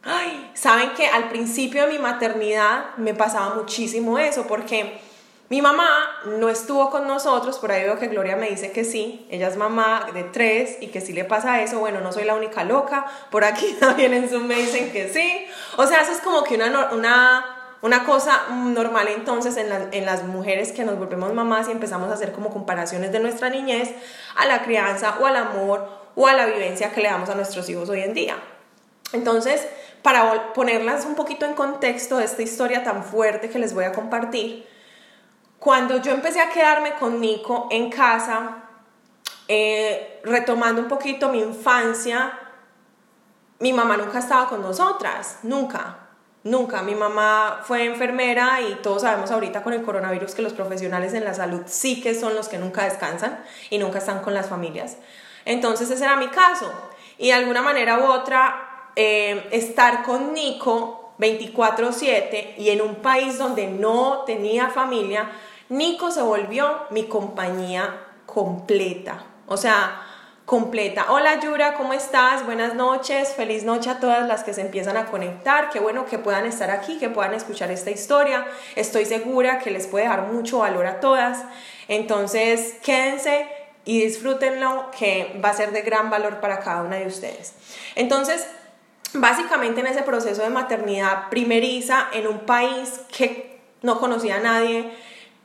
Ay, 0.04 0.52
saben 0.54 0.92
que 0.94 1.08
al 1.08 1.30
principio 1.30 1.86
de 1.86 1.94
mi 1.94 2.00
maternidad 2.00 2.96
me 2.98 3.14
pasaba 3.14 3.56
muchísimo 3.56 4.20
eso 4.20 4.46
porque 4.48 5.02
mi 5.50 5.62
mamá 5.62 5.88
no 6.26 6.50
estuvo 6.50 6.90
con 6.90 7.08
nosotros, 7.08 7.60
por 7.60 7.72
ahí 7.72 7.84
veo 7.84 8.00
que 8.00 8.08
Gloria 8.08 8.36
me 8.36 8.50
dice 8.50 8.72
que 8.72 8.84
sí, 8.84 9.28
ella 9.30 9.48
es 9.48 9.58
mamá 9.58 10.08
de 10.14 10.24
tres 10.24 10.78
y 10.82 10.88
que 10.88 11.02
sí 11.02 11.14
le 11.14 11.24
pasa 11.24 11.62
eso, 11.62 11.80
bueno, 11.80 12.02
no 12.02 12.12
soy 12.12 12.24
la 12.24 12.34
única 12.34 12.64
loca, 12.64 13.06
por 13.30 13.44
aquí 13.44 13.74
también 13.80 14.14
en 14.14 14.28
Zoom 14.28 14.48
me 14.48 14.56
dicen 14.56 14.92
que 14.92 15.10
sí, 15.10 15.46
o 15.78 15.86
sea, 15.86 16.02
eso 16.02 16.14
es 16.14 16.20
como 16.20 16.44
que 16.44 16.56
una, 16.56 16.90
una, 16.92 17.46
una 17.84 18.06
cosa 18.06 18.48
normal 18.50 19.08
entonces 19.10 19.56
en, 19.58 19.72
en 19.92 20.06
las 20.06 20.24
mujeres 20.24 20.72
que 20.72 20.84
nos 20.84 20.98
volvemos 20.98 21.32
mamás 21.32 21.68
y 21.68 21.72
empezamos 21.72 22.10
a 22.10 22.14
hacer 22.14 22.32
como 22.32 22.50
comparaciones 22.50 23.12
de 23.12 23.20
nuestra 23.20 23.50
niñez 23.50 23.92
a 24.36 24.48
la 24.48 24.64
crianza 24.64 25.18
o 25.20 25.28
al 25.28 25.36
amor 25.36 25.88
o 26.16 26.28
a 26.28 26.34
la 26.34 26.48
vivencia 26.48 26.92
que 26.92 27.02
le 27.02 27.10
damos 27.10 27.30
a 27.30 27.36
nuestros 27.36 27.70
hijos 27.70 27.88
hoy 27.90 28.02
en 28.02 28.16
día. 28.16 28.36
Entonces, 29.14 29.68
para 30.02 30.54
ponerlas 30.54 31.06
un 31.06 31.16
poquito 31.16 31.46
en 31.46 31.54
contexto 31.54 32.18
de 32.18 32.26
esta 32.26 32.42
historia 32.42 32.84
tan 32.84 33.04
fuerte 33.04 33.50
que 33.50 33.60
les 33.60 33.74
voy 33.74 33.86
a 33.86 33.92
compartir, 33.92 34.66
cuando 35.66 36.00
yo 36.00 36.12
empecé 36.12 36.40
a 36.42 36.52
quedarme 36.52 36.94
con 36.94 37.20
Nico 37.20 37.68
en 37.72 37.90
casa, 37.90 38.66
eh, 39.48 40.22
retomando 40.24 40.80
un 40.80 40.88
poquito 40.88 41.30
mi 41.30 41.40
infancia, 41.40 42.38
mi 43.58 43.74
mamá 43.74 43.98
nunca 43.98 44.20
estaba 44.20 44.48
con 44.48 44.62
nosotras, 44.62 45.40
nunca, 45.42 45.98
nunca. 46.44 46.84
Mi 46.84 46.94
mamá 46.94 47.62
fue 47.64 47.84
enfermera 47.86 48.62
y 48.62 48.76
todos 48.84 49.02
sabemos 49.02 49.32
ahorita 49.32 49.64
con 49.64 49.74
el 49.74 49.82
coronavirus 49.82 50.36
que 50.36 50.44
los 50.44 50.54
profesionales 50.54 51.16
en 51.16 51.24
la 51.24 51.34
salud 51.34 51.64
sí 51.66 52.00
que 52.00 52.14
son 52.14 52.36
los 52.36 52.48
que 52.48 52.60
nunca 52.60 52.84
descansan 52.84 53.44
y 53.72 53.80
nunca 53.80 53.98
están 53.98 54.20
con 54.20 54.36
las 54.36 54.48
familias. 54.48 54.98
Entonces 55.46 55.90
ese 55.90 56.04
era 56.04 56.16
mi 56.16 56.28
caso. 56.28 56.72
y 57.18 57.30
de 57.30 57.34
alguna 57.34 57.64
manera 57.64 57.98
u 57.98 58.04
otra 58.04 58.92
eh, 58.96 59.48
estar 59.50 60.04
con 60.04 60.32
Nico 60.34 61.14
24/7 61.18 62.56
y 62.58 62.70
en 62.70 62.82
un 62.82 62.96
país 62.96 63.38
donde 63.40 63.68
no 63.68 64.24
tenía 64.26 64.70
familia, 64.70 65.32
Nico 65.70 66.12
se 66.12 66.22
volvió 66.22 66.82
mi 66.92 67.06
compañía 67.06 68.00
completa. 68.28 69.24
O 69.48 69.58
sea, 69.58 70.00
completa. 70.46 71.08
Hola 71.10 71.40
Yura, 71.40 71.74
¿cómo 71.74 71.94
estás? 71.94 72.46
Buenas 72.46 72.76
noches, 72.76 73.34
feliz 73.34 73.64
noche 73.64 73.90
a 73.90 74.00
todas 74.00 74.28
las 74.28 74.44
que 74.44 74.54
se 74.54 74.62
empiezan 74.62 74.96
a 74.96 75.06
conectar. 75.06 75.72
Qué 75.72 75.80
bueno 75.80 76.06
que 76.06 76.20
puedan 76.20 76.46
estar 76.46 76.70
aquí, 76.70 77.00
que 77.00 77.10
puedan 77.10 77.34
escuchar 77.34 77.72
esta 77.72 77.90
historia. 77.90 78.46
Estoy 78.76 79.06
segura 79.06 79.58
que 79.58 79.72
les 79.72 79.88
puede 79.88 80.06
dar 80.06 80.28
mucho 80.28 80.60
valor 80.60 80.86
a 80.86 81.00
todas. 81.00 81.44
Entonces, 81.88 82.76
quédense 82.84 83.48
y 83.86 84.02
disfrútenlo, 84.02 84.92
que 84.96 85.40
va 85.44 85.50
a 85.50 85.54
ser 85.54 85.72
de 85.72 85.82
gran 85.82 86.12
valor 86.12 86.42
para 86.42 86.60
cada 86.60 86.84
una 86.84 86.98
de 86.98 87.08
ustedes. 87.08 87.54
Entonces, 87.96 88.48
básicamente 89.14 89.80
en 89.80 89.88
ese 89.88 90.04
proceso 90.04 90.44
de 90.44 90.50
maternidad 90.50 91.30
primeriza 91.30 92.08
en 92.14 92.28
un 92.28 92.40
país 92.42 93.02
que 93.16 93.60
no 93.82 94.00
conocía 94.00 94.36
a 94.38 94.40
nadie, 94.40 94.92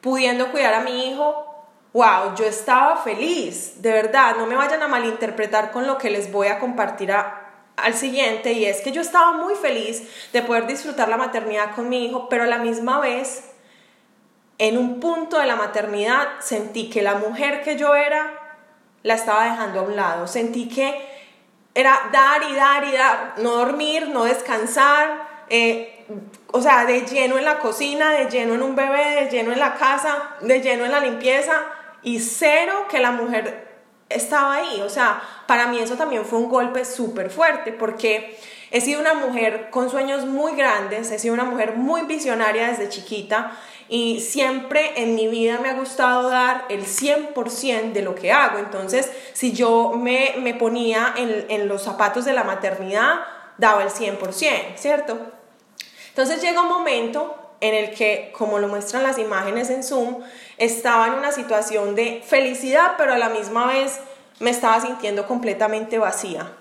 pudiendo 0.01 0.51
cuidar 0.51 0.75
a 0.75 0.81
mi 0.81 1.11
hijo, 1.11 1.47
wow, 1.93 2.35
yo 2.37 2.45
estaba 2.45 2.97
feliz, 2.97 3.83
de 3.83 3.93
verdad, 3.93 4.37
no 4.37 4.47
me 4.47 4.55
vayan 4.55 4.83
a 4.83 4.89
malinterpretar 4.89 5.73
con 5.73 5.87
lo 5.87 5.99
que 5.99 6.11
les 6.11 6.31
voy 6.31 6.47
a 6.47 6.59
compartir 6.59 7.13
al 7.13 7.95
siguiente, 7.95 8.53
y 8.53 8.65
es 8.65 8.81
que 8.81 8.93
yo 8.93 9.01
estaba 9.01 9.33
muy 9.33 9.55
feliz 9.55 10.03
de 10.33 10.43
poder 10.43 10.67
disfrutar 10.67 11.09
la 11.09 11.17
maternidad 11.17 11.75
con 11.75 11.89
mi 11.89 12.07
hijo, 12.07 12.29
pero 12.29 12.45
a 12.45 12.47
la 12.47 12.59
misma 12.59 13.01
vez, 13.01 13.51
en 14.59 14.79
un 14.79 15.01
punto 15.01 15.39
de 15.39 15.47
la 15.47 15.57
maternidad, 15.57 16.29
sentí 16.41 16.91
que 16.91 17.03
la 17.03 17.15
mujer 17.15 17.63
que 17.63 17.77
yo 17.77 17.95
era, 17.95 18.37
la 19.03 19.15
estaba 19.15 19.45
dejando 19.45 19.81
a 19.81 19.83
un 19.83 19.97
lado, 19.97 20.27
sentí 20.27 20.69
que 20.69 21.09
era 21.75 22.11
dar 22.13 22.43
y 22.43 22.55
dar 22.55 22.85
y 22.85 22.93
dar, 22.93 23.35
no 23.39 23.53
dormir, 23.53 24.09
no 24.09 24.25
descansar, 24.25 25.29
eh, 25.49 26.00
o 26.53 26.61
sea, 26.61 26.85
de 26.85 27.03
lleno 27.03 27.39
en 27.39 27.45
la 27.45 27.59
cocina, 27.59 28.13
de 28.13 28.31
lleno 28.31 28.55
en 28.55 28.63
un 28.63 28.75
bebé, 28.75 29.25
de 29.25 29.31
lleno 29.31 29.53
en 29.53 29.59
la 29.59 29.75
casa, 29.75 30.37
de 30.41 30.61
lleno 30.61 30.85
en 30.85 30.93
la 30.93 31.01
limpieza 31.01 31.63
y 32.03 32.21
cero 32.21 32.87
que 32.89 32.99
la 32.99 33.13
mujer 33.13 33.69
estaba 34.09 34.57
ahí. 34.57 34.81
O 34.83 34.89
sea, 34.89 35.23
para 35.47 35.67
mí 35.67 35.79
eso 35.79 35.97
también 35.97 36.25
fue 36.25 36.39
un 36.39 36.49
golpe 36.49 36.85
súper 36.85 37.31
fuerte 37.31 37.73
porque 37.73 38.39
he 38.71 38.81
sido 38.81 39.01
una 39.01 39.15
mujer 39.15 39.71
con 39.71 39.91
sueños 39.91 40.27
muy 40.27 40.55
grandes, 40.55 41.11
he 41.11 41.19
sido 41.19 41.35
una 41.35 41.45
mujer 41.45 41.77
muy 41.77 42.03
visionaria 42.03 42.69
desde 42.69 42.89
chiquita 42.89 43.53
y 43.89 44.21
siempre 44.21 45.03
en 45.03 45.15
mi 45.17 45.27
vida 45.27 45.59
me 45.61 45.69
ha 45.69 45.75
gustado 45.75 46.29
dar 46.31 46.67
el 46.69 46.85
100% 46.85 47.93
de 47.93 48.03
lo 48.03 48.15
que 48.15 48.33
hago. 48.33 48.59
Entonces, 48.59 49.11
si 49.33 49.53
yo 49.53 49.93
me, 49.97 50.35
me 50.41 50.55
ponía 50.55 51.15
en, 51.17 51.47
en 51.49 51.69
los 51.69 51.83
zapatos 51.83 52.25
de 52.25 52.33
la 52.33 52.45
maternidad, 52.45 53.21
daba 53.59 53.83
el 53.83 53.91
100%, 53.91 54.77
¿cierto? 54.77 55.40
Entonces 56.11 56.43
llega 56.43 56.63
un 56.63 56.69
momento 56.69 57.37
en 57.61 57.75
el 57.75 57.95
que, 57.95 58.33
como 58.37 58.59
lo 58.59 58.69
muestran 58.69 59.03
las 59.03 59.19
imágenes 59.19 59.71
en 59.71 59.83
Zoom, 59.83 60.19
estaba 60.59 61.09
en 61.09 61.15
una 61.15 61.33
situación 61.33 61.95
de 61.95 62.23
felicidad, 62.25 62.95
pero 62.97 63.13
a 63.13 63.19
la 63.19 63.29
misma 63.29 63.67
vez 63.67 64.01
me 64.39 64.51
estaba 64.51 64.81
sintiendo 64.81 65.27
completamente 65.27 65.99
vacía. 65.99 66.53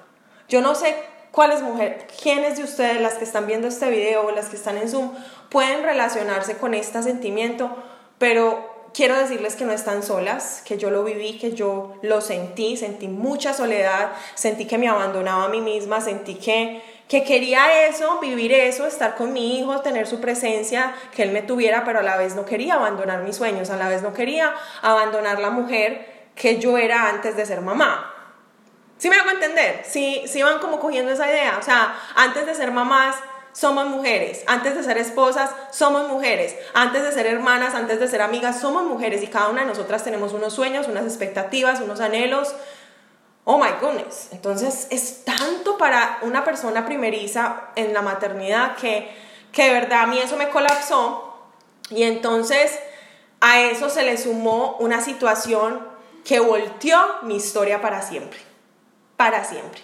Yo 0.50 0.62
no 0.62 0.76
sé 0.76 0.96
cuáles 1.32 1.62
mujeres, 1.62 2.04
quiénes 2.22 2.58
de 2.58 2.64
ustedes, 2.64 3.02
las 3.02 3.16
que 3.16 3.24
están 3.24 3.48
viendo 3.48 3.68
este 3.68 3.90
video 3.90 4.26
o 4.26 4.32
las 4.32 4.48
que 4.48 4.56
están 4.56 4.78
en 4.78 4.90
Zoom, 4.90 5.12
pueden 5.50 5.84
relacionarse 5.84 6.58
con 6.58 6.74
este 6.74 7.02
sentimiento, 7.02 7.70
pero 8.18 8.90
quiero 8.94 9.18
decirles 9.18 9.56
que 9.56 9.66
no 9.66 9.72
están 9.72 10.04
solas, 10.04 10.62
que 10.66 10.78
yo 10.78 10.90
lo 10.90 11.04
viví, 11.04 11.38
que 11.38 11.54
yo 11.54 11.96
lo 12.02 12.22
sentí, 12.22 12.78
sentí 12.78 13.08
mucha 13.08 13.54
soledad, 13.54 14.12
sentí 14.36 14.66
que 14.66 14.78
me 14.78 14.90
abandonaba 14.90 15.46
a 15.46 15.50
mí 15.50 15.62
misma, 15.62 16.02
sentí 16.02 16.36
que, 16.36 16.82
que 17.10 17.24
quería 17.24 17.88
eso, 17.88 18.20
vivir 18.20 18.54
eso, 18.54 18.86
estar 18.86 19.16
con 19.16 19.34
mi 19.34 19.60
hijo, 19.60 19.82
tener 19.82 20.06
su 20.06 20.22
presencia, 20.22 20.94
que 21.12 21.24
él 21.24 21.32
me 21.32 21.42
tuviera, 21.42 21.84
pero 21.84 22.00
a 22.00 22.04
la 22.04 22.16
vez 22.18 22.36
no 22.36 22.46
quería 22.46 22.76
abandonar 22.76 23.24
mis 23.24 23.36
sueños, 23.36 23.72
a 23.72 23.78
la 23.78 23.90
vez 23.90 24.04
no 24.04 24.14
quería 24.14 24.54
abandonar 24.84 25.40
la 25.40 25.50
mujer 25.50 26.30
que 26.36 26.60
yo 26.60 26.78
era 26.78 27.10
antes 27.10 27.36
de 27.36 27.48
ser 27.48 27.62
mamá. 27.62 28.14
¿Sí 29.00 29.10
me 29.10 29.16
hago 29.16 29.32
entender? 29.32 29.82
Sí, 29.90 30.22
sí 30.28 30.44
van 30.44 30.60
como 30.60 30.80
cogiendo 30.80 31.12
esa 31.12 31.28
idea. 31.28 31.58
O 31.60 31.64
sea, 31.64 31.96
antes 32.16 32.46
de 32.46 32.54
ser 32.54 32.72
mamás, 32.72 33.16
somos 33.54 33.88
mujeres. 33.88 34.44
Antes 34.46 34.76
de 34.76 34.84
ser 34.84 34.98
esposas, 34.98 35.50
somos 35.72 36.08
mujeres. 36.10 36.56
Antes 36.76 37.02
de 37.02 37.12
ser 37.12 37.26
hermanas, 37.26 37.74
antes 37.74 38.00
de 38.00 38.08
ser 38.08 38.22
amigas, 38.22 38.60
somos 38.60 38.84
mujeres. 38.84 39.24
Y 39.24 39.28
cada 39.28 39.50
una 39.50 39.62
de 39.62 39.68
nosotras 39.68 40.04
tenemos 40.04 40.34
unos 40.34 40.54
sueños, 40.54 40.88
unas 40.88 41.06
expectativas, 41.06 41.82
unos 41.82 42.02
anhelos. 42.02 42.54
Oh 43.52 43.58
my 43.58 43.72
goodness. 43.82 44.28
Entonces 44.32 44.86
es 44.92 45.26
tanto 45.26 45.76
para 45.80 46.20
una 46.22 46.44
persona 46.44 46.86
primeriza 46.86 47.70
en 47.76 47.96
la 47.96 48.04
maternidad 48.04 48.76
que, 48.76 49.10
que 49.52 49.64
de 49.64 49.74
verdad 49.74 50.04
a 50.04 50.06
mí 50.06 50.20
eso 50.20 50.38
me 50.38 50.50
colapsó. 50.50 51.34
Y 51.90 52.04
entonces 52.04 52.78
a 53.42 53.60
eso 53.62 53.90
se 53.90 54.04
le 54.04 54.20
sumó 54.20 54.78
una 54.80 55.02
situación 55.02 55.84
que 56.24 56.40
volteó 56.40 57.00
mi 57.24 57.38
historia 57.38 57.82
para 57.82 58.04
siempre. 58.04 58.38
Para 59.18 59.44
siempre. 59.44 59.82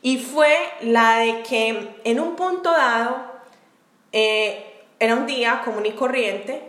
Y 0.00 0.18
fue 0.18 0.56
la 0.82 1.16
de 1.16 1.42
que 1.42 1.96
en 2.04 2.20
un 2.20 2.36
punto 2.36 2.70
dado, 2.70 3.24
eh, 4.12 4.84
era 5.00 5.16
un 5.16 5.26
día 5.26 5.62
común 5.64 5.84
y 5.84 5.94
corriente, 5.94 6.62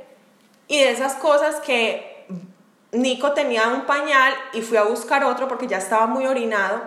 y 0.68 0.80
de 0.80 0.90
esas 0.90 1.14
cosas 1.14 1.58
que 1.58 2.15
Nico 2.96 3.34
tenía 3.34 3.68
un 3.70 3.82
pañal 3.86 4.34
y 4.54 4.62
fui 4.62 4.78
a 4.78 4.84
buscar 4.84 5.24
otro 5.24 5.48
porque 5.48 5.68
ya 5.68 5.78
estaba 5.78 6.06
muy 6.08 6.26
orinado. 6.26 6.82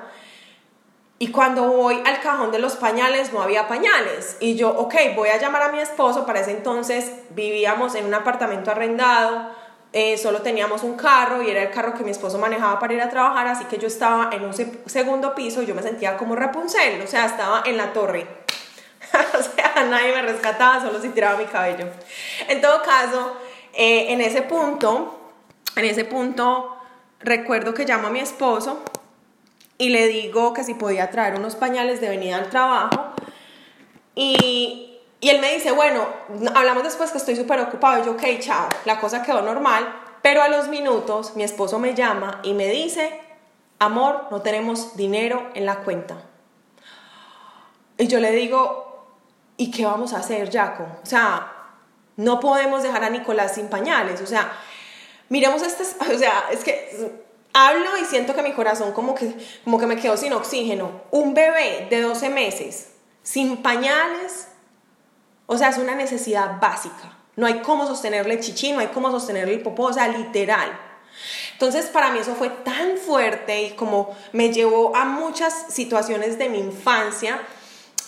Y 1.20 1.32
cuando 1.32 1.64
voy 1.64 2.00
al 2.04 2.20
cajón 2.20 2.52
de 2.52 2.60
los 2.60 2.76
pañales 2.76 3.32
no 3.32 3.42
había 3.42 3.66
pañales. 3.66 4.36
Y 4.40 4.54
yo, 4.54 4.70
ok, 4.70 4.94
voy 5.16 5.30
a 5.30 5.38
llamar 5.38 5.62
a 5.62 5.72
mi 5.72 5.80
esposo. 5.80 6.24
Para 6.26 6.40
ese 6.40 6.52
entonces 6.52 7.12
vivíamos 7.30 7.94
en 7.94 8.06
un 8.06 8.14
apartamento 8.14 8.70
arrendado 8.70 9.50
eh, 9.92 10.18
solo 10.18 10.42
teníamos 10.42 10.82
un 10.82 10.96
carro 10.96 11.42
y 11.42 11.50
era 11.50 11.62
el 11.62 11.70
carro 11.70 11.94
que 11.94 12.04
mi 12.04 12.10
esposo 12.10 12.38
manejaba 12.38 12.78
para 12.78 12.92
ir 12.92 13.00
a 13.00 13.08
trabajar, 13.08 13.46
así 13.46 13.64
que 13.64 13.78
yo 13.78 13.86
estaba 13.86 14.28
en 14.32 14.44
un 14.44 14.52
segundo 14.52 15.34
piso 15.34 15.62
y 15.62 15.66
yo 15.66 15.74
me 15.74 15.82
sentía 15.82 16.18
como 16.18 16.36
Rapunzel, 16.36 17.00
o 17.00 17.06
sea, 17.06 17.24
estaba 17.24 17.62
en 17.64 17.78
la 17.78 17.94
torre. 17.94 18.26
o 19.38 19.42
sea, 19.42 19.84
nadie 19.84 20.12
me 20.12 20.20
rescataba, 20.20 20.82
solo 20.82 21.00
si 21.00 21.08
tiraba 21.08 21.38
mi 21.38 21.46
cabello. 21.46 21.86
En 22.48 22.60
todo 22.60 22.82
caso, 22.82 23.38
eh, 23.72 24.12
en 24.12 24.20
ese 24.20 24.42
punto, 24.42 25.17
en 25.78 25.86
ese 25.86 26.04
punto, 26.04 26.76
recuerdo 27.20 27.74
que 27.74 27.84
llamo 27.84 28.08
a 28.08 28.10
mi 28.10 28.20
esposo 28.20 28.82
y 29.78 29.90
le 29.90 30.08
digo 30.08 30.52
que 30.52 30.64
si 30.64 30.74
podía 30.74 31.10
traer 31.10 31.34
unos 31.34 31.56
pañales 31.56 32.00
de 32.00 32.08
venida 32.08 32.36
al 32.36 32.50
trabajo 32.50 33.12
y 34.14 34.88
y 35.20 35.30
él 35.30 35.40
me 35.40 35.52
dice, 35.52 35.72
bueno, 35.72 36.06
hablamos 36.54 36.84
después 36.84 37.10
que 37.10 37.18
estoy 37.18 37.34
súper 37.34 37.60
ocupado. 37.60 38.04
Yo, 38.04 38.12
ok, 38.12 38.22
chao, 38.38 38.68
la 38.84 39.00
cosa 39.00 39.22
quedó 39.22 39.42
normal. 39.42 39.92
Pero 40.22 40.42
a 40.42 40.48
los 40.48 40.68
minutos 40.68 41.34
mi 41.34 41.42
esposo 41.42 41.78
me 41.78 41.94
llama 41.94 42.40
y 42.44 42.54
me 42.54 42.68
dice, 42.68 43.20
amor, 43.78 44.26
no 44.30 44.42
tenemos 44.42 44.96
dinero 44.96 45.50
en 45.54 45.66
la 45.66 45.76
cuenta. 45.80 46.22
Y 47.96 48.06
yo 48.06 48.20
le 48.20 48.30
digo, 48.30 49.06
¿y 49.56 49.72
qué 49.72 49.84
vamos 49.86 50.12
a 50.12 50.18
hacer, 50.18 50.52
Jaco? 50.52 50.86
O 51.02 51.06
sea, 51.06 51.52
no 52.16 52.38
podemos 52.38 52.84
dejar 52.84 53.02
a 53.02 53.10
Nicolás 53.10 53.56
sin 53.56 53.68
pañales. 53.68 54.20
O 54.20 54.26
sea, 54.26 54.52
miremos 55.28 55.62
este, 55.62 55.82
o 55.82 56.18
sea, 56.18 56.44
es 56.50 56.64
que 56.64 57.12
hablo 57.52 57.96
y 58.00 58.04
siento 58.04 58.34
que 58.34 58.42
mi 58.42 58.52
corazón 58.52 58.92
como 58.92 59.14
que, 59.14 59.34
como 59.64 59.78
que 59.78 59.86
me 59.86 59.96
quedó 59.96 60.16
sin 60.16 60.32
oxígeno. 60.32 61.02
Un 61.10 61.34
bebé 61.34 61.86
de 61.90 62.00
12 62.02 62.28
meses, 62.30 62.88
sin 63.22 63.58
pañales, 63.58 64.48
o 65.46 65.56
sea, 65.56 65.70
es 65.70 65.78
una 65.78 65.94
necesidad 65.94 66.60
básica. 66.60 67.16
No 67.36 67.46
hay 67.46 67.60
cómo 67.60 67.86
sostenerle 67.86 68.34
el 68.34 68.40
chichi, 68.40 68.72
no 68.72 68.80
hay 68.80 68.88
cómo 68.88 69.10
sostenerle 69.10 69.54
el 69.54 69.62
popó, 69.62 69.84
o 69.84 69.92
sea, 69.92 70.08
literal. 70.08 70.78
Entonces, 71.52 71.86
para 71.86 72.10
mí 72.10 72.18
eso 72.18 72.34
fue 72.34 72.50
tan 72.50 72.96
fuerte 72.96 73.62
y 73.62 73.70
como 73.70 74.16
me 74.32 74.52
llevó 74.52 74.94
a 74.94 75.04
muchas 75.04 75.66
situaciones 75.68 76.38
de 76.38 76.48
mi 76.48 76.58
infancia. 76.58 77.40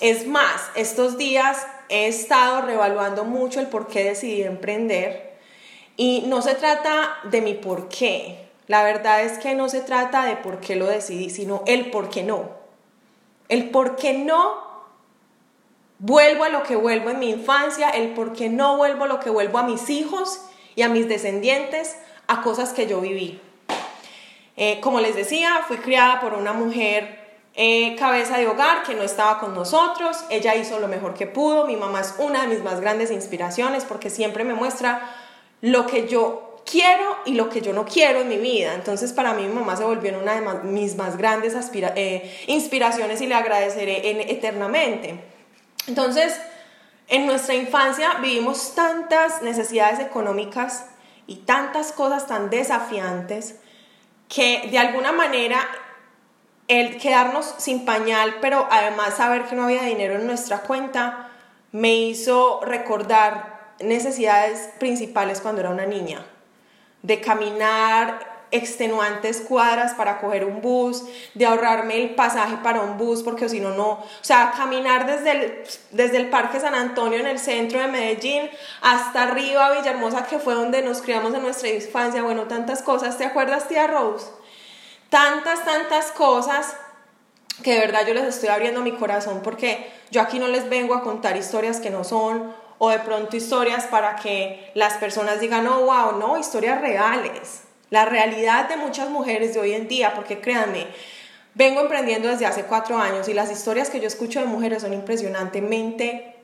Es 0.01 0.27
más, 0.27 0.63
estos 0.75 1.19
días 1.19 1.67
he 1.89 2.07
estado 2.07 2.63
revaluando 2.63 3.25
mucho 3.25 3.61
el 3.61 3.67
por 3.67 3.89
qué 3.89 4.05
decidí 4.05 4.43
emprender. 4.43 5.30
Y 6.01 6.25
no 6.29 6.41
se 6.41 6.55
trata 6.55 7.19
de 7.25 7.43
mi 7.43 7.53
por 7.53 7.91
qué. 7.91 8.49
La 8.69 8.83
verdad 8.83 9.23
es 9.23 9.39
que 9.39 9.55
no 9.55 9.69
se 9.69 9.83
trata 9.83 10.25
de 10.25 10.35
por 10.35 10.59
qué 10.61 10.75
lo 10.75 10.87
decidí, 10.87 11.29
sino 11.29 11.63
el 11.67 11.91
por 11.91 12.09
qué 12.09 12.23
no. 12.23 12.49
El 13.51 13.69
por 13.69 13.97
qué 13.97 14.15
no 14.15 14.71
Vuelvo 15.99 16.45
a 16.45 16.49
lo 16.49 16.63
que 16.63 16.77
vuelvo 16.77 17.11
en 17.11 17.19
mi 17.19 17.29
infancia, 17.29 17.91
el 17.91 18.15
por 18.15 18.33
qué 18.33 18.49
no 18.49 18.79
vuelvo 18.79 19.05
a 19.05 19.09
lo 19.09 19.21
que 19.21 19.29
vuelvo 19.29 19.59
a 19.59 19.65
mis 19.65 19.91
hijos 19.91 20.41
y 20.75 20.81
a 20.81 20.89
mis 20.89 21.07
descendientes, 21.07 21.99
a 22.29 22.41
cosas 22.41 22.73
que 22.73 22.87
yo 22.87 23.03
viví. 23.03 23.39
Eh, 24.57 24.81
como 24.81 25.01
les 25.01 25.15
decía, 25.15 25.61
fui 25.69 25.77
criada 25.77 26.19
por 26.23 26.33
una 26.33 26.55
mujer 26.55 27.43
eh, 27.53 27.95
cabeza 27.97 28.39
de 28.39 28.49
hogar 28.49 28.85
que 28.85 28.95
no 28.95 29.03
estaba 29.03 29.39
con 29.39 29.55
nosotros, 29.55 30.25
ella 30.31 30.55
hizo 30.55 30.81
lo 30.81 30.89
mejor 30.89 31.13
que 31.13 31.27
pudo, 31.27 31.67
mi 31.67 31.77
mamá 31.77 32.01
es 32.01 32.15
una 32.17 32.41
de 32.41 32.49
mis 32.49 32.65
más 32.65 32.81
grandes 32.81 33.11
inspiraciones 33.11 33.85
porque 33.85 34.09
siempre 34.09 34.45
me 34.45 34.55
muestra 34.55 35.20
lo 35.61 35.87
que 35.87 36.09
yo 36.09 36.51
quiero 36.71 37.17
y 37.25 37.35
lo 37.35 37.49
que 37.49 37.61
yo 37.61 37.73
no 37.73 37.85
quiero 37.85 38.21
en 38.21 38.29
mi 38.29 38.39
vida. 38.39 38.75
Entonces 38.75 39.13
para 39.13 39.35
mí 39.35 39.43
mi 39.43 39.53
mamá 39.53 39.77
se 39.77 39.85
volvió 39.85 40.19
una 40.19 40.41
de 40.41 40.65
mis 40.65 40.97
más 40.97 41.17
grandes 41.17 41.55
eh, 41.75 42.45
inspiraciones 42.47 43.21
y 43.21 43.27
le 43.27 43.35
agradeceré 43.35 44.31
eternamente. 44.33 45.21
Entonces, 45.87 46.39
en 47.09 47.27
nuestra 47.27 47.55
infancia 47.55 48.15
vivimos 48.23 48.75
tantas 48.75 49.43
necesidades 49.43 49.99
económicas 49.99 50.87
y 51.27 51.37
tantas 51.37 51.93
cosas 51.93 52.27
tan 52.27 52.51
desafiantes 52.51 53.57
que 54.29 54.69
de 54.71 54.79
alguna 54.79 55.13
manera 55.13 55.67
el 56.69 56.99
quedarnos 56.99 57.53
sin 57.59 57.85
pañal, 57.85 58.37
pero 58.41 58.69
además 58.71 59.17
saber 59.17 59.47
que 59.47 59.57
no 59.57 59.65
había 59.65 59.83
dinero 59.83 60.15
en 60.15 60.27
nuestra 60.27 60.61
cuenta, 60.61 61.29
me 61.73 61.97
hizo 61.97 62.61
recordar 62.65 63.60
necesidades 63.81 64.71
principales 64.79 65.41
cuando 65.41 65.61
era 65.61 65.71
una 65.71 65.87
niña, 65.87 66.25
de 67.03 67.21
caminar 67.21 68.31
extenuantes 68.53 69.41
cuadras 69.41 69.95
para 69.95 70.19
coger 70.19 70.45
un 70.45 70.61
bus, 70.61 71.05
de 71.35 71.47
ahorrarme 71.47 72.03
el 72.03 72.15
pasaje 72.15 72.57
para 72.63 72.81
un 72.81 72.99
bus, 72.99 73.23
porque 73.23 73.49
si 73.49 73.61
no, 73.61 73.71
no, 73.71 73.91
o 73.91 74.07
sea, 74.23 74.53
caminar 74.57 75.07
desde 75.07 75.31
el, 75.31 75.63
desde 75.93 76.17
el 76.17 76.31
Parque 76.31 76.59
San 76.59 76.75
Antonio 76.75 77.21
en 77.21 77.27
el 77.27 77.39
centro 77.39 77.81
de 77.81 77.87
Medellín 77.87 78.51
hasta 78.83 79.23
arriba 79.23 79.71
Villahermosa, 79.73 80.27
que 80.27 80.39
fue 80.39 80.55
donde 80.55 80.83
nos 80.83 81.01
criamos 81.01 81.33
en 81.35 81.43
nuestra 81.43 81.69
infancia, 81.69 82.23
bueno, 82.23 82.45
tantas 82.45 82.83
cosas, 82.83 83.17
¿te 83.19 83.25
acuerdas, 83.25 83.69
tía 83.69 83.87
Rose? 83.87 84.27
Tantas, 85.09 85.65
tantas 85.65 86.11
cosas 86.13 86.75
que 87.63 87.75
de 87.75 87.81
verdad 87.81 88.07
yo 88.07 88.15
les 88.15 88.25
estoy 88.25 88.49
abriendo 88.49 88.81
mi 88.81 88.93
corazón 88.93 89.41
porque 89.43 89.91
yo 90.11 90.21
aquí 90.23 90.39
no 90.39 90.49
les 90.49 90.69
vengo 90.69 90.95
a 90.95 91.03
contar 91.03 91.37
historias 91.37 91.79
que 91.79 91.91
no 91.91 92.05
son 92.05 92.55
o 92.81 92.91
de 92.91 92.99
pronto 92.99 93.37
historias 93.37 93.85
para 93.85 94.17
que 94.17 94.73
las 94.75 94.95
personas 94.95 95.39
digan, 95.39 95.69
oh, 95.69 95.85
wow, 95.85 96.19
no, 96.19 96.37
historias 96.37 96.81
reales 96.81 97.61
la 97.91 98.05
realidad 98.05 98.69
de 98.69 98.77
muchas 98.77 99.11
mujeres 99.11 99.55
de 99.55 99.61
hoy 99.61 99.75
en 99.75 99.89
día, 99.89 100.15
porque 100.15 100.41
créanme, 100.41 100.87
vengo 101.55 101.81
emprendiendo 101.81 102.29
desde 102.29 102.47
hace 102.47 102.65
cuatro 102.65 102.97
años 102.97 103.29
y 103.29 103.35
las 103.35 103.51
historias 103.51 103.91
que 103.91 104.01
yo 104.01 104.07
escucho 104.07 104.41
de 104.41 104.47
mujeres 104.47 104.83
son 104.83 104.93
impresionantemente 104.93 106.37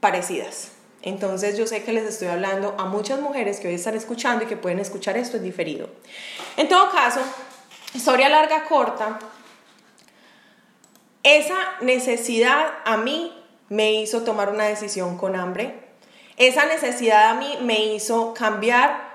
parecidas. 0.00 0.72
Entonces 1.02 1.56
yo 1.56 1.66
sé 1.66 1.84
que 1.84 1.92
les 1.92 2.04
estoy 2.04 2.28
hablando 2.28 2.74
a 2.78 2.86
muchas 2.86 3.20
mujeres 3.20 3.60
que 3.60 3.68
hoy 3.68 3.74
están 3.74 3.94
escuchando 3.94 4.44
y 4.44 4.48
que 4.48 4.56
pueden 4.56 4.80
escuchar 4.80 5.16
esto 5.16 5.36
en 5.36 5.44
diferido. 5.44 5.88
En 6.56 6.68
todo 6.68 6.90
caso, 6.90 7.20
historia 7.94 8.28
larga, 8.28 8.64
corta, 8.64 9.18
esa 11.22 11.56
necesidad 11.82 12.68
a 12.84 12.96
mí 12.96 13.32
me 13.68 13.94
hizo 13.94 14.22
tomar 14.22 14.50
una 14.50 14.64
decisión 14.64 15.16
con 15.16 15.36
hambre. 15.36 15.74
Esa 16.36 16.66
necesidad 16.66 17.30
a 17.30 17.34
mí 17.34 17.58
me 17.62 17.94
hizo 17.94 18.34
cambiar 18.34 19.06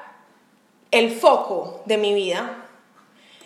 el 0.92 1.12
foco 1.12 1.82
de 1.86 1.98
mi 1.98 2.14
vida. 2.14 2.66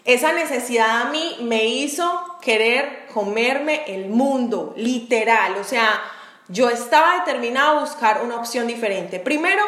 Esa 0.05 0.33
necesidad 0.33 1.01
a 1.01 1.05
mí 1.05 1.37
me 1.41 1.65
hizo 1.65 2.37
querer 2.41 3.07
comerme 3.13 3.83
el 3.87 4.07
mundo, 4.07 4.73
literal. 4.77 5.57
O 5.57 5.63
sea, 5.63 6.01
yo 6.47 6.69
estaba 6.69 7.19
determinada 7.19 7.71
a 7.71 7.79
buscar 7.81 8.23
una 8.23 8.37
opción 8.37 8.67
diferente. 8.67 9.19
Primero, 9.19 9.63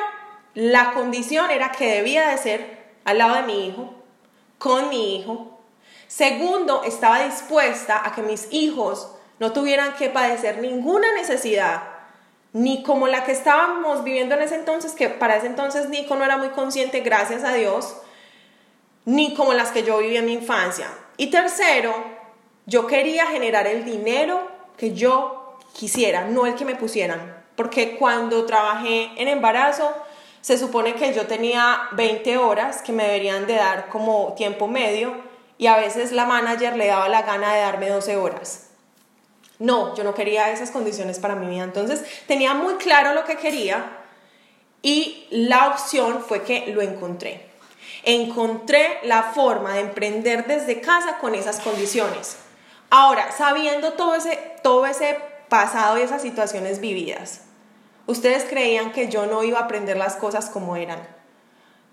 la 0.54 0.92
condición 0.92 1.52
era 1.52 1.72
que 1.72 1.92
debía 1.92 2.30
de 2.30 2.38
ser 2.38 2.78
al 3.04 3.18
lado 3.18 3.36
de 3.36 3.44
mi 3.44 3.68
hijo, 3.68 3.94
con 4.58 4.90
mi 4.90 5.18
hijo. 5.18 5.60
Segundo, 6.08 6.84
estaba 6.84 7.24
dispuesta 7.24 8.02
a 8.06 8.14
que 8.14 8.22
mis 8.22 8.48
hijos 8.52 9.10
no 9.40 9.54
tuvieran 9.54 9.94
que 9.94 10.10
padecer 10.10 10.60
ninguna 10.60 11.14
necesidad 11.14 11.98
ni 12.54 12.82
como 12.82 13.08
la 13.08 13.24
que 13.24 13.32
estábamos 13.34 14.04
viviendo 14.04 14.36
en 14.36 14.42
ese 14.42 14.56
entonces, 14.56 14.94
que 14.94 15.10
para 15.10 15.38
ese 15.38 15.48
entonces 15.48 15.90
Nico 15.90 16.16
no 16.16 16.26
era 16.26 16.38
muy 16.38 16.50
consciente, 16.50 17.02
gracias 17.02 17.44
a 17.44 17.54
Dios, 17.54 17.98
ni 19.06 19.36
como 19.36 19.54
las 19.54 19.72
que 19.72 19.84
yo 19.84 20.00
viví 20.00 20.18
en 20.18 20.26
mi 20.26 20.34
infancia. 20.34 20.88
Y 21.18 21.28
tercero, 21.28 21.94
yo 22.66 22.88
quería 22.88 23.28
generar 23.28 23.68
el 23.68 23.86
dinero 23.86 24.50
que 24.76 24.94
yo 24.94 25.58
quisiera, 25.74 26.26
no 26.26 26.46
el 26.46 26.56
que 26.56 26.66
me 26.66 26.76
pusieran, 26.76 27.46
porque 27.56 27.96
cuando 27.98 28.46
trabajé 28.46 29.12
en 29.18 29.28
embarazo, 29.28 29.94
se 30.42 30.58
supone 30.58 30.96
que 30.96 31.14
yo 31.14 31.28
tenía 31.28 31.90
20 31.92 32.38
horas 32.38 32.82
que 32.82 32.92
me 32.92 33.04
deberían 33.04 33.48
de 33.48 33.56
dar 33.56 33.90
como 33.90 34.34
tiempo 34.34 34.68
medio 34.68 35.14
y 35.58 35.68
a 35.68 35.78
veces 35.78 36.12
la 36.12 36.26
manager 36.26 36.76
le 36.76 36.88
daba 36.88 37.10
la 37.10 37.24
gana 37.24 37.54
de 37.54 37.62
darme 37.62 37.90
12 37.90 38.16
horas. 38.18 38.67
No, 39.60 39.96
yo 39.96 40.04
no 40.04 40.14
quería 40.14 40.52
esas 40.52 40.72
condiciones 40.72 41.20
para 41.20 41.36
mi 41.36 41.48
vida. 41.48 41.64
Entonces 41.64 42.04
tenía 42.28 42.54
muy 42.54 42.76
claro 42.76 43.14
lo 43.14 43.26
que 43.26 43.38
quería 43.38 43.98
y 44.82 45.28
la 45.32 45.70
opción 45.70 46.24
fue 46.28 46.44
que 46.44 46.68
lo 46.68 46.82
encontré. 46.82 47.48
Encontré 48.04 49.00
la 49.04 49.24
forma 49.24 49.74
de 49.74 49.82
emprender 49.82 50.46
desde 50.46 50.82
casa 50.82 51.18
con 51.18 51.36
esas 51.36 51.60
condiciones. 51.60 52.38
Ahora, 52.90 53.32
sabiendo 53.32 53.94
todo 53.94 54.16
ese, 54.16 54.40
todo 54.64 54.86
ese 54.86 55.18
pasado 55.50 55.98
y 55.98 56.04
esas 56.04 56.22
situaciones 56.22 56.80
vividas, 56.80 57.42
ustedes 58.06 58.46
creían 58.46 58.94
que 58.94 59.10
yo 59.10 59.26
no 59.26 59.44
iba 59.44 59.60
a 59.60 59.64
aprender 59.64 59.98
las 59.98 60.16
cosas 60.16 60.50
como 60.50 60.76
eran. 60.76 61.06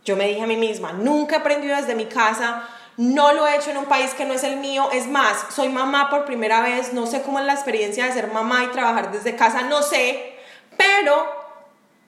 Yo 0.05 0.16
me 0.16 0.29
dije 0.29 0.42
a 0.42 0.46
mí 0.46 0.57
misma, 0.57 0.92
nunca 0.92 1.37
he 1.37 1.38
aprendido 1.38 1.74
desde 1.74 1.94
mi 1.94 2.07
casa, 2.07 2.68
no 2.96 3.33
lo 3.33 3.46
he 3.46 3.57
hecho 3.57 3.70
en 3.70 3.78
un 3.78 3.87
país 3.87 4.14
que 4.14 4.24
no 4.24 4.35
es 4.35 4.44
el 4.44 4.57
mío. 4.59 4.88
Es 4.92 5.09
más, 5.09 5.46
soy 5.50 5.68
mamá 5.68 6.11
por 6.11 6.24
primera 6.24 6.61
vez. 6.61 6.92
No 6.92 7.07
sé 7.07 7.22
cómo 7.22 7.40
es 7.40 7.44
la 7.44 7.54
experiencia 7.54 8.07
de 8.07 8.12
ser 8.12 8.28
mamá 8.28 8.64
y 8.64 8.68
trabajar 8.68 9.11
desde 9.11 9.37
casa. 9.37 9.62
No 9.62 9.83
sé. 9.83 10.35
Pero 10.76 11.26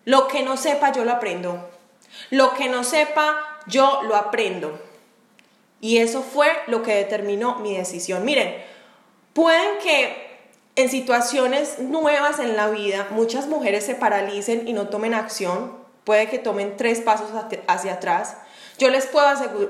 lo 0.05 0.29
que 0.29 0.42
no 0.42 0.57
sepa, 0.57 0.92
yo 0.92 1.05
lo 1.05 1.12
aprendo. 1.12 1.68
Lo 2.31 2.55
que 2.55 2.68
no 2.68 2.85
sepa, 2.85 3.59
yo 3.66 4.03
lo 4.05 4.14
aprendo. 4.14 4.81
Y 5.81 5.99
eso 5.99 6.22
fue 6.22 6.49
lo 6.68 6.83
que 6.83 6.94
determinó 6.94 7.57
mi 7.57 7.77
decisión. 7.77 8.25
Miren, 8.25 8.55
pueden 9.33 9.79
que 9.83 10.25
en 10.77 10.88
situaciones 10.88 11.81
nuevas 11.81 12.38
en 12.38 12.57
la 12.57 12.68
vida 12.68 13.09
muchas 13.11 13.49
mujeres 13.49 13.85
se 13.85 13.94
paralicen 13.94 14.68
y 14.68 14.72
no 14.72 14.88
tomen 14.88 15.14
acción. 15.14 15.72
Puede 16.05 16.29
que 16.29 16.38
tomen 16.38 16.77
tres 16.77 17.01
pasos 17.01 17.31
hacia 17.66 17.94
atrás 17.94 18.37
yo 18.78 18.90
les 18.90 19.06
puedo 19.06 19.26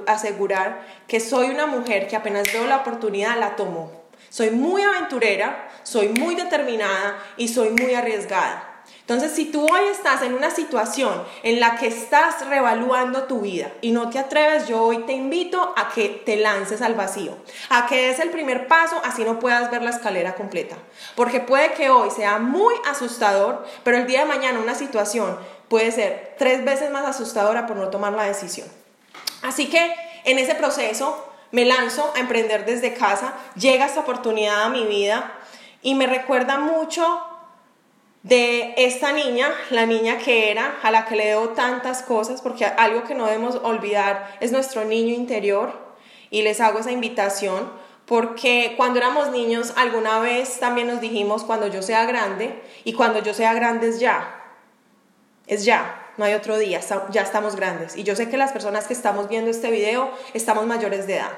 asegurar 0.07 0.87
que 1.07 1.21
soy 1.21 1.49
una 1.49 1.67
mujer 1.67 2.09
que 2.09 2.17
apenas 2.17 2.53
veo 2.53 2.67
la 2.67 2.79
oportunidad 2.79 3.39
la 3.39 3.57
tomo. 3.57 3.91
Soy 4.29 4.51
muy 4.51 4.83
aventurera, 4.83 5.69
soy 5.83 6.09
muy 6.09 6.35
determinada 6.35 7.19
y 7.37 7.49
soy 7.49 7.71
muy 7.71 7.95
arriesgada. 7.95 8.77
Entonces, 9.01 9.33
si 9.33 9.45
tú 9.45 9.65
hoy 9.65 9.87
estás 9.91 10.23
en 10.23 10.35
una 10.35 10.51
situación 10.51 11.23
en 11.45 11.61
la 11.61 11.77
que 11.77 11.87
estás 11.87 12.45
revaluando 12.49 13.25
tu 13.25 13.41
vida 13.41 13.71
y 13.81 13.93
no 13.93 14.11
te 14.11 14.19
atreves, 14.19 14.67
yo 14.67 14.83
hoy 14.83 14.99
te 15.05 15.13
invito 15.13 15.75
a 15.77 15.91
que 15.91 16.09
te 16.09 16.37
lances 16.37 16.83
al 16.83 16.95
vacío, 16.95 17.37
a 17.71 17.87
que 17.87 18.09
des 18.09 18.19
el 18.19 18.31
primer 18.31 18.67
paso, 18.67 19.01
así 19.05 19.25
no 19.25 19.39
puedas 19.39 19.71
ver 19.71 19.83
la 19.83 19.91
escalera 19.91 20.35
completa. 20.35 20.77
Porque 21.15 21.39
puede 21.39 21.73
que 21.75 21.89
hoy 21.89 22.11
sea 22.11 22.41
muy 22.41 22.75
asustador, 22.85 23.65
pero 23.85 23.97
el 23.97 24.09
día 24.09 24.21
de 24.21 24.27
mañana 24.27 24.59
una 24.59 24.75
situación 24.75 25.39
puede 25.69 25.93
ser 25.93 26.35
tres 26.37 26.65
veces 26.65 26.91
más 26.91 27.07
asustadora 27.07 27.69
por 27.69 27.77
no 27.77 27.91
tomar 27.91 28.13
la 28.13 28.25
decisión. 28.25 28.67
Así 29.43 29.69
que 29.69 29.95
en 30.25 30.39
ese 30.39 30.55
proceso 30.55 31.25
me 31.53 31.65
lanzo 31.65 32.13
a 32.15 32.21
emprender 32.21 32.65
desde 32.65 32.95
casa, 32.95 33.35
llega 33.55 33.87
esta 33.87 34.01
oportunidad 34.01 34.65
a 34.65 34.69
mi 34.69 34.85
vida 34.85 35.33
y 35.83 35.95
me 35.95 36.07
recuerda 36.07 36.59
mucho 36.59 37.23
de 38.23 38.75
esta 38.77 39.13
niña, 39.13 39.53
la 39.71 39.87
niña 39.87 40.19
que 40.19 40.51
era, 40.51 40.79
a 40.83 40.91
la 40.91 41.05
que 41.05 41.15
le 41.15 41.27
debo 41.27 41.51
tantas 41.51 42.03
cosas, 42.03 42.43
porque 42.43 42.65
algo 42.65 43.05
que 43.05 43.15
no 43.15 43.27
debemos 43.27 43.55
olvidar 43.63 44.37
es 44.41 44.51
nuestro 44.51 44.85
niño 44.85 45.15
interior. 45.15 45.87
Y 46.29 46.43
les 46.43 46.61
hago 46.61 46.81
esa 46.81 46.91
invitación 46.91 47.71
porque 48.05 48.75
cuando 48.77 48.99
éramos 48.99 49.31
niños 49.31 49.73
alguna 49.77 50.19
vez 50.19 50.59
también 50.59 50.89
nos 50.89 51.01
dijimos 51.01 51.45
cuando 51.45 51.69
yo 51.69 51.83
sea 51.83 52.05
grande 52.05 52.61
y 52.85 52.95
cuando 52.95 53.21
yo 53.23 53.33
sea 53.33 53.55
grande 53.55 53.89
es 53.89 54.01
ya, 54.01 54.43
es 55.47 55.65
ya 55.65 56.06
no 56.17 56.25
hay 56.25 56.35
otro 56.35 56.59
día, 56.59 56.81
ya 57.11 57.23
estamos 57.23 57.57
grandes. 57.57 57.97
Y 57.97 58.03
yo 58.03 58.17
sé 58.17 58.29
que 58.29 58.37
las 58.37 58.53
personas 58.53 58.87
que 58.87 58.95
estamos 58.95 59.29
viendo 59.29 59.51
este 59.51 59.71
video 59.71 60.11
estamos 60.35 60.67
mayores 60.67 61.07
de 61.07 61.17
edad. 61.17 61.33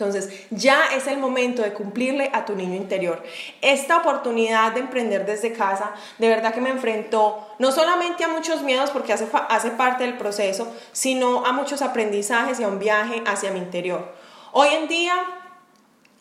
Entonces, 0.00 0.46
ya 0.48 0.86
es 0.96 1.06
el 1.08 1.18
momento 1.18 1.60
de 1.60 1.74
cumplirle 1.74 2.30
a 2.32 2.46
tu 2.46 2.56
niño 2.56 2.74
interior. 2.74 3.22
Esta 3.60 3.98
oportunidad 3.98 4.72
de 4.72 4.80
emprender 4.80 5.26
desde 5.26 5.52
casa, 5.52 5.92
de 6.16 6.26
verdad 6.26 6.54
que 6.54 6.62
me 6.62 6.70
enfrentó 6.70 7.46
no 7.58 7.70
solamente 7.70 8.24
a 8.24 8.28
muchos 8.28 8.62
miedos 8.62 8.90
porque 8.92 9.12
hace, 9.12 9.26
parte 9.72 10.04
del 10.04 10.16
proceso, 10.16 10.72
sino 10.92 11.44
a 11.44 11.52
muchos 11.52 11.82
aprendizajes 11.82 12.58
y 12.58 12.62
a 12.62 12.68
un 12.68 12.78
viaje 12.78 13.22
hacia 13.26 13.50
mi 13.50 13.58
interior. 13.58 14.14
Hoy 14.52 14.68
en 14.68 14.88
día, 14.88 15.14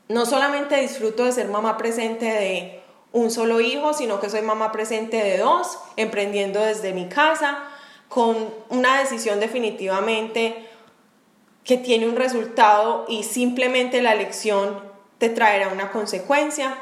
no 0.10 0.26
solamente 0.26 0.76
disfruto 0.82 1.24
de 1.24 1.32
ser 1.32 1.48
mamá 1.48 1.78
presente 1.78 2.26
de 2.26 2.79
un 3.12 3.32
solo 3.32 3.60
hijo, 3.62 3.94
sino 3.94 4.20
que 4.20 4.30
soy 4.30 4.42
mamá 4.42 4.72
presente 4.72 5.18
de 5.18 5.38
dos, 5.38 5.80
emprendiendo 5.98 6.62
desde 6.62 6.94
mi 6.94 7.10
casa, 7.10 7.64
con 8.08 8.54
una 8.70 9.00
decisión 9.00 9.40
definitivamente 9.40 10.68
que 11.64 11.78
tiene 11.78 12.08
un 12.08 12.16
resultado 12.16 13.06
y 13.08 13.24
simplemente 13.24 14.02
la 14.02 14.14
elección 14.14 14.82
te 15.18 15.30
traerá 15.30 15.70
una 15.70 15.92
consecuencia. 15.92 16.76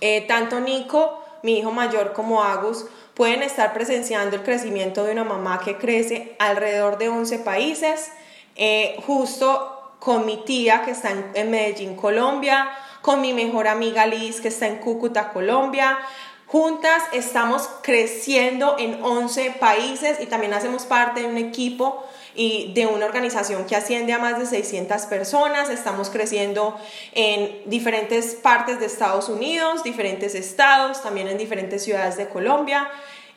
Eh, 0.00 0.24
tanto 0.26 0.58
Nico, 0.58 1.22
mi 1.42 1.58
hijo 1.58 1.70
mayor, 1.70 2.12
como 2.12 2.42
Agus 2.42 2.86
pueden 3.14 3.42
estar 3.42 3.72
presenciando 3.72 4.36
el 4.36 4.42
crecimiento 4.42 5.04
de 5.04 5.12
una 5.12 5.24
mamá 5.24 5.60
que 5.60 5.76
crece 5.76 6.34
alrededor 6.38 6.98
de 6.98 7.08
11 7.08 7.38
países, 7.40 8.10
eh, 8.56 8.96
justo 9.06 9.94
con 9.98 10.26
mi 10.26 10.38
tía 10.38 10.82
que 10.84 10.90
está 10.90 11.10
en, 11.34 11.50
Medellín, 11.50 11.94
Colombia, 11.94 12.68
con 13.02 13.20
mi 13.20 13.34
mejor 13.34 13.68
amiga 13.68 14.06
Liz 14.06 14.40
que 14.40 14.48
está 14.48 14.66
en 14.66 14.76
Cúcuta, 14.76 15.30
Colombia. 15.32 15.98
Juntas 16.46 17.02
estamos 17.12 17.68
creciendo 17.82 18.76
en 18.78 19.02
11 19.02 19.56
países 19.58 20.20
y 20.20 20.26
también 20.26 20.52
hacemos 20.52 20.84
parte 20.84 21.20
de 21.22 21.26
un 21.26 21.38
equipo 21.38 22.06
y 22.34 22.72
de 22.74 22.86
una 22.86 23.06
organización 23.06 23.64
que 23.64 23.74
asciende 23.74 24.12
a 24.12 24.18
más 24.18 24.38
de 24.38 24.46
600 24.46 25.02
personas. 25.06 25.70
Estamos 25.70 26.10
creciendo 26.10 26.78
en 27.12 27.62
diferentes 27.70 28.34
partes 28.34 28.80
de 28.80 28.86
Estados 28.86 29.28
Unidos, 29.28 29.82
diferentes 29.82 30.34
estados, 30.34 31.02
también 31.02 31.28
en 31.28 31.38
diferentes 31.38 31.84
ciudades 31.84 32.16
de 32.18 32.28
Colombia. 32.28 32.88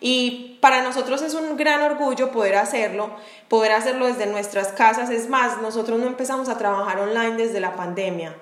Y 0.02 0.58
para 0.60 0.84
nosotros 0.84 1.22
es 1.22 1.36
un 1.36 1.56
gran 1.56 1.82
orgullo 1.84 2.32
poder 2.32 2.56
hacerlo, 2.56 3.12
poder 3.48 3.72
hacerlo 3.72 4.08
desde 4.08 4.26
nuestras 4.26 4.70
casas. 4.70 5.10
Es 5.10 5.30
más, 5.30 5.62
nosotros 5.62 6.00
no 6.00 6.08
empezamos 6.08 6.50
a 6.50 6.58
trabajar 6.58 7.00
online 7.00 7.38
desde 7.38 7.62
la 7.62 7.78
pandemia. 7.78 8.36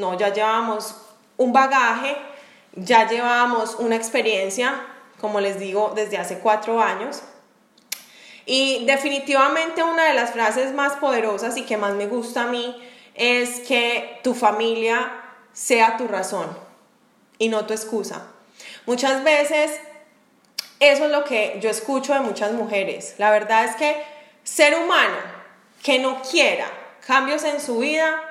No, 0.00 0.16
ya 0.16 0.32
llevamos 0.32 0.96
un 1.36 1.52
bagaje, 1.52 2.16
ya 2.72 3.06
llevamos 3.06 3.76
una 3.78 3.96
experiencia, 3.96 4.80
como 5.20 5.40
les 5.40 5.60
digo, 5.60 5.92
desde 5.94 6.16
hace 6.16 6.38
cuatro 6.38 6.80
años. 6.80 7.22
Y 8.46 8.86
definitivamente 8.86 9.82
una 9.82 10.06
de 10.06 10.14
las 10.14 10.32
frases 10.32 10.72
más 10.72 10.94
poderosas 10.94 11.56
y 11.58 11.64
que 11.64 11.76
más 11.76 11.92
me 11.92 12.06
gusta 12.06 12.44
a 12.44 12.46
mí 12.46 12.74
es 13.14 13.60
que 13.60 14.18
tu 14.24 14.34
familia 14.34 15.12
sea 15.52 15.98
tu 15.98 16.08
razón 16.08 16.48
y 17.38 17.48
no 17.50 17.66
tu 17.66 17.74
excusa. 17.74 18.26
Muchas 18.86 19.22
veces 19.22 19.78
eso 20.80 21.04
es 21.04 21.10
lo 21.10 21.24
que 21.24 21.58
yo 21.60 21.68
escucho 21.68 22.14
de 22.14 22.20
muchas 22.20 22.52
mujeres. 22.52 23.16
La 23.18 23.30
verdad 23.30 23.66
es 23.66 23.76
que 23.76 24.02
ser 24.44 24.74
humano 24.74 25.18
que 25.82 25.98
no 25.98 26.22
quiera 26.22 26.66
cambios 27.06 27.44
en 27.44 27.60
su 27.60 27.78
vida 27.78 28.29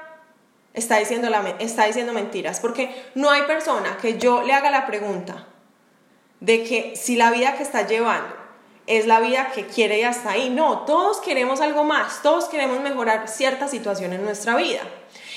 está 0.74 0.98
diciendo, 0.98 1.30
está 1.60 1.86
diciendo 1.86 2.14
mentiras, 2.14 2.60
porque 2.60 3.10
no 3.16 3.30
hay 3.30 3.44
persona 3.44 3.98
que 4.02 4.18
yo 4.18 4.44
le 4.44 4.54
haga 4.54 4.72
la 4.72 4.86
pregunta 4.86 5.48
de 6.40 6.64
que 6.64 6.96
si 6.96 7.16
la 7.16 7.32
vida 7.32 7.56
que 7.56 7.64
está 7.64 7.86
llevando 7.86 8.40
es 8.90 9.06
la 9.06 9.20
vida 9.20 9.52
que 9.54 9.68
quiere 9.68 10.00
y 10.00 10.04
hasta 10.04 10.32
ahí. 10.32 10.50
No, 10.50 10.80
todos 10.80 11.20
queremos 11.20 11.62
algo 11.62 11.84
más, 11.84 12.24
todos 12.24 12.46
queremos 12.46 12.80
mejorar 12.82 13.28
cierta 13.28 13.68
situación 13.68 14.14
en 14.14 14.26
nuestra 14.26 14.56
vida. 14.56 14.82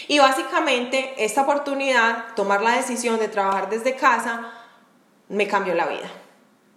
Y 0.08 0.18
básicamente 0.18 1.14
esta 1.18 1.42
oportunidad, 1.42 2.34
tomar 2.34 2.62
la 2.62 2.72
decisión 2.72 3.18
de 3.18 3.28
trabajar 3.28 3.68
desde 3.68 3.94
casa, 3.94 4.52
me 5.28 5.46
cambió 5.46 5.74
la 5.74 5.86
vida, 5.86 6.10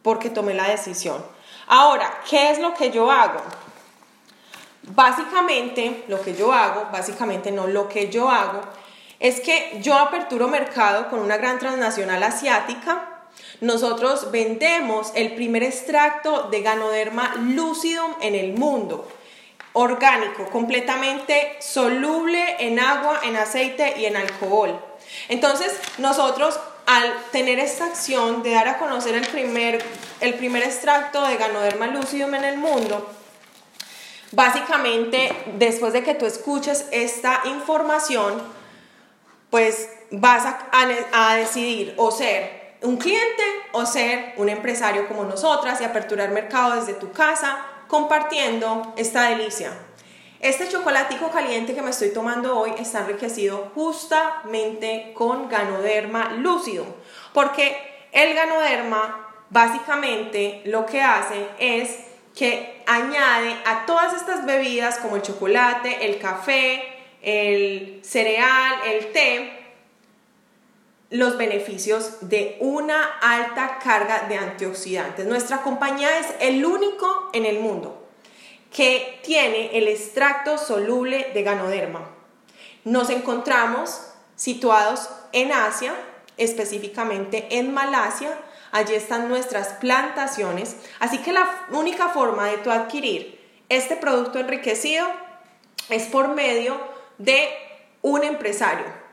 porque 0.01 0.29
tomé 0.29 0.53
la 0.53 0.67
decisión. 0.67 1.25
Ahora, 1.67 2.19
¿qué 2.29 2.51
es 2.51 2.59
lo 2.59 2.73
que 2.73 2.91
yo 2.91 3.09
hago? 3.09 3.41
Básicamente, 4.95 6.05
lo 6.07 6.21
que 6.21 6.35
yo 6.35 6.53
hago, 6.53 6.87
básicamente 6.91 7.51
no, 7.51 7.67
lo 7.67 7.89
que 7.89 8.09
yo 8.09 8.29
hago 8.29 8.61
es 9.19 9.41
que 9.41 9.79
yo 9.81 9.95
aperturo 9.95 10.47
mercado 10.47 11.09
con 11.09 11.19
una 11.19 11.37
gran 11.37 11.59
transnacional 11.59 12.23
asiática 12.23 13.15
nosotros 13.61 14.31
vendemos 14.31 15.11
el 15.15 15.33
primer 15.33 15.63
extracto 15.63 16.49
de 16.49 16.61
Ganoderma 16.61 17.35
lucidum 17.35 18.13
en 18.21 18.35
el 18.35 18.53
mundo, 18.53 19.07
orgánico, 19.73 20.49
completamente 20.49 21.55
soluble 21.59 22.57
en 22.59 22.79
agua, 22.79 23.21
en 23.23 23.35
aceite 23.35 23.95
y 23.97 24.05
en 24.05 24.17
alcohol. 24.17 24.79
Entonces, 25.29 25.73
nosotros 25.97 26.59
al 26.85 27.15
tener 27.31 27.59
esta 27.59 27.85
acción 27.85 28.43
de 28.43 28.51
dar 28.51 28.67
a 28.67 28.77
conocer 28.77 29.15
el 29.15 29.25
primer, 29.27 29.83
el 30.19 30.35
primer 30.35 30.63
extracto 30.63 31.25
de 31.25 31.37
Ganoderma 31.37 31.87
lucidum 31.87 32.35
en 32.35 32.43
el 32.43 32.57
mundo, 32.57 33.09
básicamente 34.31 35.31
después 35.57 35.93
de 35.93 36.03
que 36.03 36.15
tú 36.15 36.25
escuches 36.25 36.87
esta 36.91 37.41
información, 37.45 38.41
pues 39.49 39.89
vas 40.11 40.45
a, 40.71 41.35
decidir 41.35 41.93
o 41.97 42.11
ser 42.11 42.75
un 42.81 42.97
cliente 42.97 43.43
o 43.71 43.85
ser 43.85 44.33
un 44.37 44.49
empresario 44.49 45.07
como 45.07 45.23
nosotras 45.23 45.81
y 45.81 45.83
aperturar 45.83 46.31
mercado 46.31 46.75
desde 46.75 46.93
tu 46.93 47.11
casa 47.11 47.65
compartiendo 47.87 48.93
esta 48.97 49.29
delicia. 49.29 49.71
Este 50.39 50.67
chocolatico 50.67 51.31
caliente 51.31 51.73
que 51.73 51.81
me 51.81 51.91
estoy 51.91 52.09
tomando 52.09 52.59
hoy 52.59 52.73
está 52.77 52.99
enriquecido 52.99 53.71
justamente 53.73 55.13
con 55.15 55.49
Ganoderma 55.49 56.33
lúcido, 56.33 56.85
porque 57.33 58.07
el 58.11 58.35
Ganoderma 58.35 59.25
básicamente 59.49 60.61
lo 60.65 60.85
que 60.85 61.01
hace 61.01 61.47
es 61.57 62.04
que 62.35 62.83
añade 62.85 63.55
a 63.65 63.85
todas 63.85 64.13
estas 64.13 64.45
bebidas 64.45 64.97
como 64.97 65.15
el 65.15 65.21
chocolate, 65.21 66.05
el 66.05 66.19
café, 66.19 66.83
el 67.21 68.01
cereal, 68.03 68.75
el 68.85 69.11
té, 69.13 69.65
los 71.09 71.37
beneficios 71.37 72.17
de 72.21 72.57
una 72.59 73.19
alta 73.21 73.79
carga 73.81 74.25
de 74.27 74.37
antioxidantes. 74.37 75.25
Nuestra 75.25 75.61
compañía 75.61 76.19
es 76.19 76.27
el 76.41 76.65
único 76.65 77.29
en 77.33 77.45
el 77.45 77.59
mundo 77.59 78.01
que 78.75 79.19
tiene 79.23 79.77
el 79.77 79.87
extracto 79.87 80.57
soluble 80.57 81.31
de 81.33 81.43
ganoderma. 81.43 82.09
Nos 82.83 83.09
encontramos 83.09 84.01
situados 84.35 85.09
en 85.31 85.53
Asia, 85.53 85.93
específicamente 86.35 87.47
en 87.51 87.73
Malasia. 87.73 88.37
Allí 88.75 88.93
están 88.93 89.29
nuestras 89.29 89.69
plantaciones. 89.79 90.75
Así 90.99 91.19
que 91.19 91.31
la 91.31 91.65
única 91.71 92.09
forma 92.09 92.47
de 92.47 92.57
tu 92.57 92.71
adquirir 92.71 93.39
este 93.69 93.95
producto 93.95 94.39
enriquecido 94.39 95.07
es 95.89 96.03
por 96.07 96.27
medio 96.29 96.79
de 97.17 97.47
un 98.01 98.23
empresario 98.23 99.05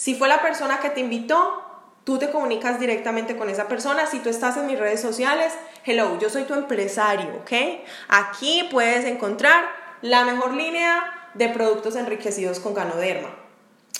si 0.00 0.14
fue 0.14 0.28
la 0.28 0.40
persona 0.40 0.80
que 0.80 0.88
te 0.88 1.00
invitó, 1.00 1.62
tú 2.04 2.16
te 2.16 2.30
comunicas 2.30 2.80
directamente 2.80 3.36
con 3.36 3.50
esa 3.50 3.68
persona. 3.68 4.06
Si 4.06 4.20
tú 4.20 4.30
estás 4.30 4.56
en 4.56 4.66
mis 4.66 4.78
redes 4.78 5.02
sociales, 5.02 5.52
hello, 5.84 6.18
yo 6.18 6.30
soy 6.30 6.44
tu 6.44 6.54
empresario, 6.54 7.28
¿ok? 7.42 7.82
Aquí 8.08 8.66
puedes 8.70 9.04
encontrar 9.04 9.62
la 10.00 10.24
mejor 10.24 10.54
línea 10.54 11.28
de 11.34 11.50
productos 11.50 11.96
enriquecidos 11.96 12.60
con 12.60 12.72
ganoderma. 12.72 13.28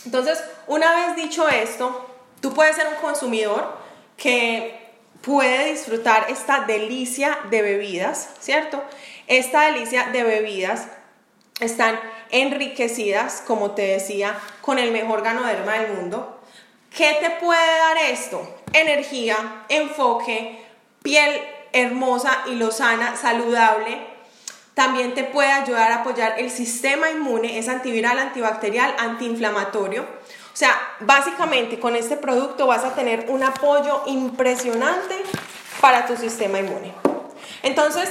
Entonces, 0.06 0.42
una 0.68 0.90
vez 0.94 1.16
dicho 1.16 1.46
esto, 1.50 2.08
tú 2.40 2.54
puedes 2.54 2.76
ser 2.76 2.86
un 2.88 2.94
consumidor 3.02 3.76
que 4.16 4.79
puede 5.22 5.72
disfrutar 5.72 6.26
esta 6.30 6.60
delicia 6.60 7.38
de 7.50 7.62
bebidas, 7.62 8.30
¿cierto? 8.40 8.82
Esta 9.26 9.66
delicia 9.66 10.08
de 10.12 10.24
bebidas 10.24 10.86
están 11.60 12.00
enriquecidas, 12.30 13.42
como 13.46 13.72
te 13.72 13.82
decía, 13.82 14.38
con 14.60 14.78
el 14.78 14.92
mejor 14.92 15.22
ganoderma 15.22 15.74
del 15.74 15.92
mundo. 15.92 16.40
¿Qué 16.94 17.18
te 17.20 17.30
puede 17.30 17.78
dar 17.78 17.96
esto? 17.98 18.56
Energía, 18.72 19.64
enfoque, 19.68 20.64
piel 21.02 21.40
hermosa 21.72 22.42
y 22.46 22.54
lozana, 22.54 23.16
saludable. 23.16 23.98
También 24.74 25.14
te 25.14 25.24
puede 25.24 25.50
ayudar 25.50 25.92
a 25.92 26.00
apoyar 26.00 26.38
el 26.38 26.50
sistema 26.50 27.10
inmune, 27.10 27.58
es 27.58 27.68
antiviral, 27.68 28.18
antibacterial, 28.18 28.94
antiinflamatorio. 28.98 30.06
O 30.52 30.56
sea, 30.56 30.76
básicamente 31.00 31.78
con 31.78 31.96
este 31.96 32.16
producto 32.16 32.66
vas 32.66 32.84
a 32.84 32.94
tener 32.94 33.26
un 33.28 33.42
apoyo 33.42 34.02
impresionante 34.06 35.16
para 35.80 36.06
tu 36.06 36.16
sistema 36.16 36.58
inmune. 36.58 36.92
Entonces, 37.62 38.10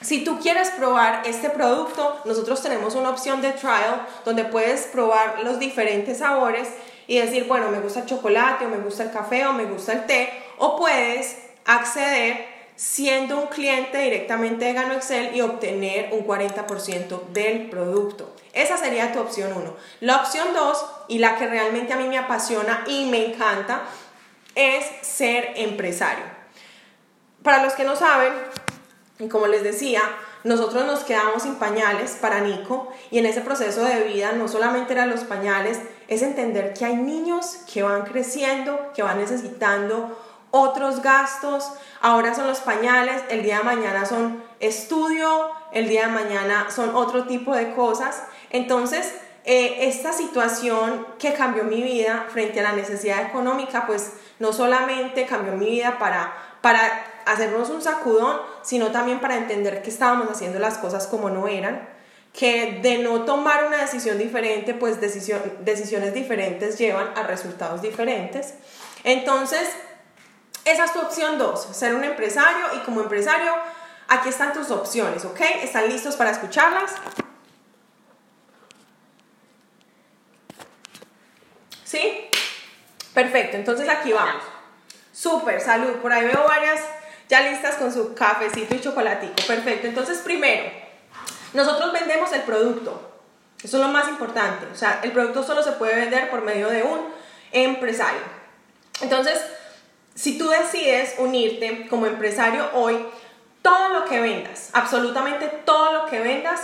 si 0.00 0.24
tú 0.24 0.38
quieres 0.40 0.70
probar 0.70 1.22
este 1.26 1.50
producto, 1.50 2.20
nosotros 2.24 2.60
tenemos 2.62 2.94
una 2.94 3.10
opción 3.10 3.40
de 3.40 3.52
trial 3.52 4.06
donde 4.24 4.44
puedes 4.44 4.82
probar 4.86 5.40
los 5.44 5.58
diferentes 5.58 6.18
sabores 6.18 6.68
y 7.06 7.18
decir, 7.18 7.46
bueno, 7.46 7.68
me 7.70 7.80
gusta 7.80 8.00
el 8.00 8.06
chocolate 8.06 8.66
o 8.66 8.68
me 8.68 8.78
gusta 8.78 9.04
el 9.04 9.12
café 9.12 9.46
o 9.46 9.52
me 9.52 9.64
gusta 9.64 9.92
el 9.92 10.06
té, 10.06 10.30
o 10.58 10.76
puedes 10.76 11.36
acceder 11.64 12.46
siendo 12.74 13.38
un 13.38 13.46
cliente 13.46 13.98
directamente 13.98 14.64
de 14.64 14.72
Gano 14.72 14.94
Excel 14.94 15.36
y 15.36 15.40
obtener 15.40 16.08
un 16.12 16.26
40% 16.26 17.28
del 17.28 17.68
producto. 17.68 18.31
Esa 18.52 18.76
sería 18.76 19.12
tu 19.12 19.20
opción 19.20 19.52
1. 19.52 19.76
La 20.00 20.16
opción 20.16 20.48
2 20.52 20.86
y 21.08 21.18
la 21.18 21.36
que 21.36 21.46
realmente 21.46 21.92
a 21.92 21.96
mí 21.96 22.06
me 22.06 22.18
apasiona 22.18 22.84
y 22.86 23.06
me 23.06 23.26
encanta 23.26 23.82
es 24.54 24.84
ser 25.02 25.52
empresario. 25.56 26.24
Para 27.42 27.64
los 27.64 27.72
que 27.72 27.84
no 27.84 27.96
saben, 27.96 28.32
y 29.18 29.28
como 29.28 29.46
les 29.46 29.62
decía, 29.62 30.02
nosotros 30.44 30.84
nos 30.84 31.00
quedamos 31.00 31.44
sin 31.44 31.54
pañales 31.54 32.18
para 32.20 32.40
Nico 32.40 32.92
y 33.10 33.18
en 33.18 33.26
ese 33.26 33.40
proceso 33.40 33.84
de 33.84 34.02
vida 34.02 34.32
no 34.32 34.48
solamente 34.48 34.92
eran 34.92 35.10
los 35.10 35.20
pañales, 35.20 35.80
es 36.08 36.22
entender 36.22 36.74
que 36.74 36.84
hay 36.84 36.96
niños 36.96 37.58
que 37.72 37.82
van 37.82 38.02
creciendo, 38.02 38.92
que 38.94 39.02
van 39.02 39.18
necesitando 39.18 40.18
otros 40.50 41.00
gastos, 41.00 41.72
ahora 42.02 42.34
son 42.34 42.46
los 42.46 42.60
pañales, 42.60 43.22
el 43.30 43.42
día 43.42 43.58
de 43.58 43.64
mañana 43.64 44.04
son 44.04 44.44
estudio, 44.60 45.50
el 45.72 45.88
día 45.88 46.06
de 46.06 46.12
mañana 46.12 46.66
son 46.70 46.94
otro 46.94 47.24
tipo 47.24 47.54
de 47.54 47.72
cosas. 47.74 48.24
Entonces, 48.52 49.12
eh, 49.44 49.88
esta 49.88 50.12
situación 50.12 51.06
que 51.18 51.34
cambió 51.34 51.64
mi 51.64 51.82
vida 51.82 52.26
frente 52.30 52.60
a 52.60 52.62
la 52.62 52.72
necesidad 52.72 53.22
económica, 53.22 53.86
pues 53.86 54.12
no 54.38 54.52
solamente 54.52 55.26
cambió 55.26 55.54
mi 55.54 55.66
vida 55.66 55.98
para 55.98 56.32
para 56.62 57.04
hacernos 57.26 57.68
un 57.68 57.82
sacudón, 57.82 58.40
sino 58.62 58.90
también 58.92 59.20
para 59.20 59.36
entender 59.36 59.82
que 59.82 59.90
estábamos 59.90 60.28
haciendo 60.30 60.58
las 60.58 60.78
cosas 60.78 61.06
como 61.06 61.28
no 61.28 61.48
eran, 61.48 61.88
que 62.32 62.78
de 62.80 62.98
no 62.98 63.24
tomar 63.24 63.66
una 63.66 63.78
decisión 63.78 64.16
diferente, 64.16 64.72
pues 64.72 65.00
decisiones 65.00 66.14
diferentes 66.14 66.78
llevan 66.78 67.10
a 67.16 67.24
resultados 67.24 67.82
diferentes. 67.82 68.54
Entonces, 69.04 69.68
esa 70.64 70.84
es 70.84 70.92
tu 70.92 71.00
opción 71.00 71.36
2, 71.36 71.68
ser 71.72 71.94
un 71.94 72.04
empresario 72.04 72.66
y 72.76 72.78
como 72.84 73.02
empresario, 73.02 73.52
aquí 74.08 74.28
están 74.28 74.52
tus 74.52 74.70
opciones, 74.70 75.24
¿ok? 75.24 75.40
¿Están 75.62 75.88
listos 75.88 76.14
para 76.16 76.30
escucharlas? 76.30 76.92
¿Sí? 81.92 82.30
Perfecto, 83.12 83.58
entonces 83.58 83.86
aquí 83.86 84.14
vamos. 84.14 84.42
Súper, 85.12 85.60
salud. 85.60 85.96
Por 85.96 86.10
ahí 86.10 86.24
veo 86.24 86.42
varias 86.48 86.80
ya 87.28 87.42
listas 87.50 87.74
con 87.74 87.92
su 87.92 88.14
cafecito 88.14 88.74
y 88.74 88.80
chocolatico. 88.80 89.34
Perfecto, 89.46 89.88
entonces 89.88 90.20
primero, 90.20 90.72
nosotros 91.52 91.92
vendemos 91.92 92.32
el 92.32 92.40
producto. 92.42 93.10
Eso 93.62 93.76
es 93.76 93.82
lo 93.82 93.90
más 93.90 94.08
importante. 94.08 94.64
O 94.72 94.74
sea, 94.74 95.00
el 95.02 95.12
producto 95.12 95.42
solo 95.42 95.62
se 95.62 95.72
puede 95.72 95.96
vender 95.96 96.30
por 96.30 96.40
medio 96.40 96.70
de 96.70 96.82
un 96.82 97.08
empresario. 97.52 98.22
Entonces, 99.02 99.38
si 100.14 100.38
tú 100.38 100.48
decides 100.48 101.16
unirte 101.18 101.88
como 101.88 102.06
empresario 102.06 102.70
hoy, 102.72 103.04
todo 103.60 103.90
lo 103.90 104.06
que 104.06 104.18
vendas, 104.18 104.70
absolutamente 104.72 105.46
todo 105.66 105.92
lo 105.92 106.06
que 106.06 106.20
vendas, 106.20 106.62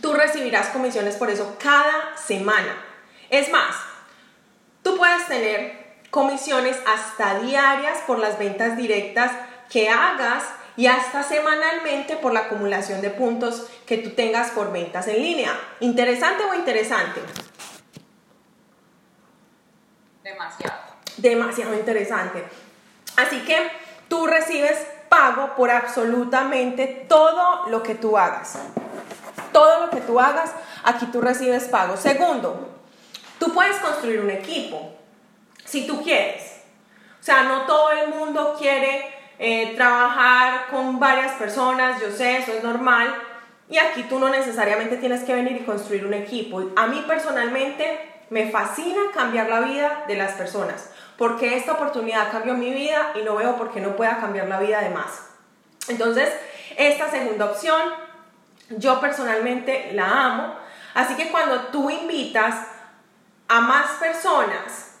tú 0.00 0.14
recibirás 0.14 0.68
comisiones 0.68 1.16
por 1.16 1.30
eso 1.30 1.56
cada 1.60 2.16
semana. 2.16 2.80
Es 3.28 3.50
más, 3.50 3.74
tú 4.86 4.96
puedes 4.96 5.26
tener 5.26 5.96
comisiones 6.12 6.78
hasta 6.86 7.40
diarias 7.40 7.98
por 8.06 8.20
las 8.20 8.38
ventas 8.38 8.76
directas 8.76 9.32
que 9.68 9.88
hagas 9.88 10.44
y 10.76 10.86
hasta 10.86 11.24
semanalmente 11.24 12.14
por 12.14 12.32
la 12.32 12.42
acumulación 12.42 13.00
de 13.00 13.10
puntos 13.10 13.66
que 13.84 13.98
tú 13.98 14.10
tengas 14.10 14.52
por 14.52 14.70
ventas 14.70 15.08
en 15.08 15.20
línea. 15.20 15.58
¿Interesante 15.80 16.44
o 16.44 16.54
interesante? 16.54 17.20
Demasiado. 20.22 20.76
Demasiado 21.16 21.74
interesante. 21.74 22.44
Así 23.16 23.40
que 23.40 23.58
tú 24.06 24.28
recibes 24.28 24.86
pago 25.08 25.56
por 25.56 25.72
absolutamente 25.72 27.06
todo 27.08 27.66
lo 27.70 27.82
que 27.82 27.96
tú 27.96 28.16
hagas. 28.16 28.56
Todo 29.50 29.80
lo 29.80 29.90
que 29.90 30.00
tú 30.00 30.20
hagas, 30.20 30.52
aquí 30.84 31.06
tú 31.06 31.20
recibes 31.20 31.64
pago. 31.64 31.96
Segundo, 31.96 32.75
tú 33.38 33.52
puedes 33.52 33.76
construir 33.78 34.20
un 34.20 34.30
equipo 34.30 34.92
si 35.64 35.86
tú 35.86 36.02
quieres. 36.02 36.62
O 37.20 37.24
sea, 37.24 37.42
no 37.42 37.62
todo 37.62 37.90
el 37.90 38.08
mundo 38.08 38.54
quiere 38.58 39.12
eh, 39.38 39.74
trabajar 39.76 40.68
con 40.70 40.98
varias 40.98 41.32
personas, 41.32 42.00
yo 42.00 42.10
sé, 42.10 42.38
eso 42.38 42.52
es 42.52 42.62
normal. 42.62 43.14
Y 43.68 43.78
aquí 43.78 44.04
tú 44.04 44.18
no 44.18 44.28
necesariamente 44.28 44.96
tienes 44.96 45.24
que 45.24 45.34
venir 45.34 45.56
y 45.60 45.64
construir 45.64 46.06
un 46.06 46.14
equipo. 46.14 46.62
A 46.76 46.86
mí 46.86 47.04
personalmente 47.06 47.98
me 48.30 48.50
fascina 48.50 49.00
cambiar 49.12 49.48
la 49.48 49.60
vida 49.60 50.04
de 50.06 50.16
las 50.16 50.32
personas, 50.32 50.90
porque 51.16 51.56
esta 51.56 51.72
oportunidad 51.72 52.30
cambió 52.30 52.54
mi 52.54 52.72
vida 52.72 53.12
y 53.14 53.22
no 53.22 53.36
veo 53.36 53.56
por 53.56 53.72
qué 53.72 53.80
no 53.80 53.96
pueda 53.96 54.18
cambiar 54.18 54.48
la 54.48 54.60
vida 54.60 54.80
de 54.80 54.90
más. 54.90 55.26
Entonces, 55.88 56.32
esta 56.76 57.10
segunda 57.10 57.46
opción, 57.46 57.80
yo 58.70 59.00
personalmente 59.00 59.90
la 59.92 60.26
amo. 60.26 60.54
Así 60.94 61.14
que 61.14 61.30
cuando 61.30 61.66
tú 61.66 61.90
invitas 61.90 62.54
a 63.48 63.60
más 63.60 63.90
personas 63.92 64.96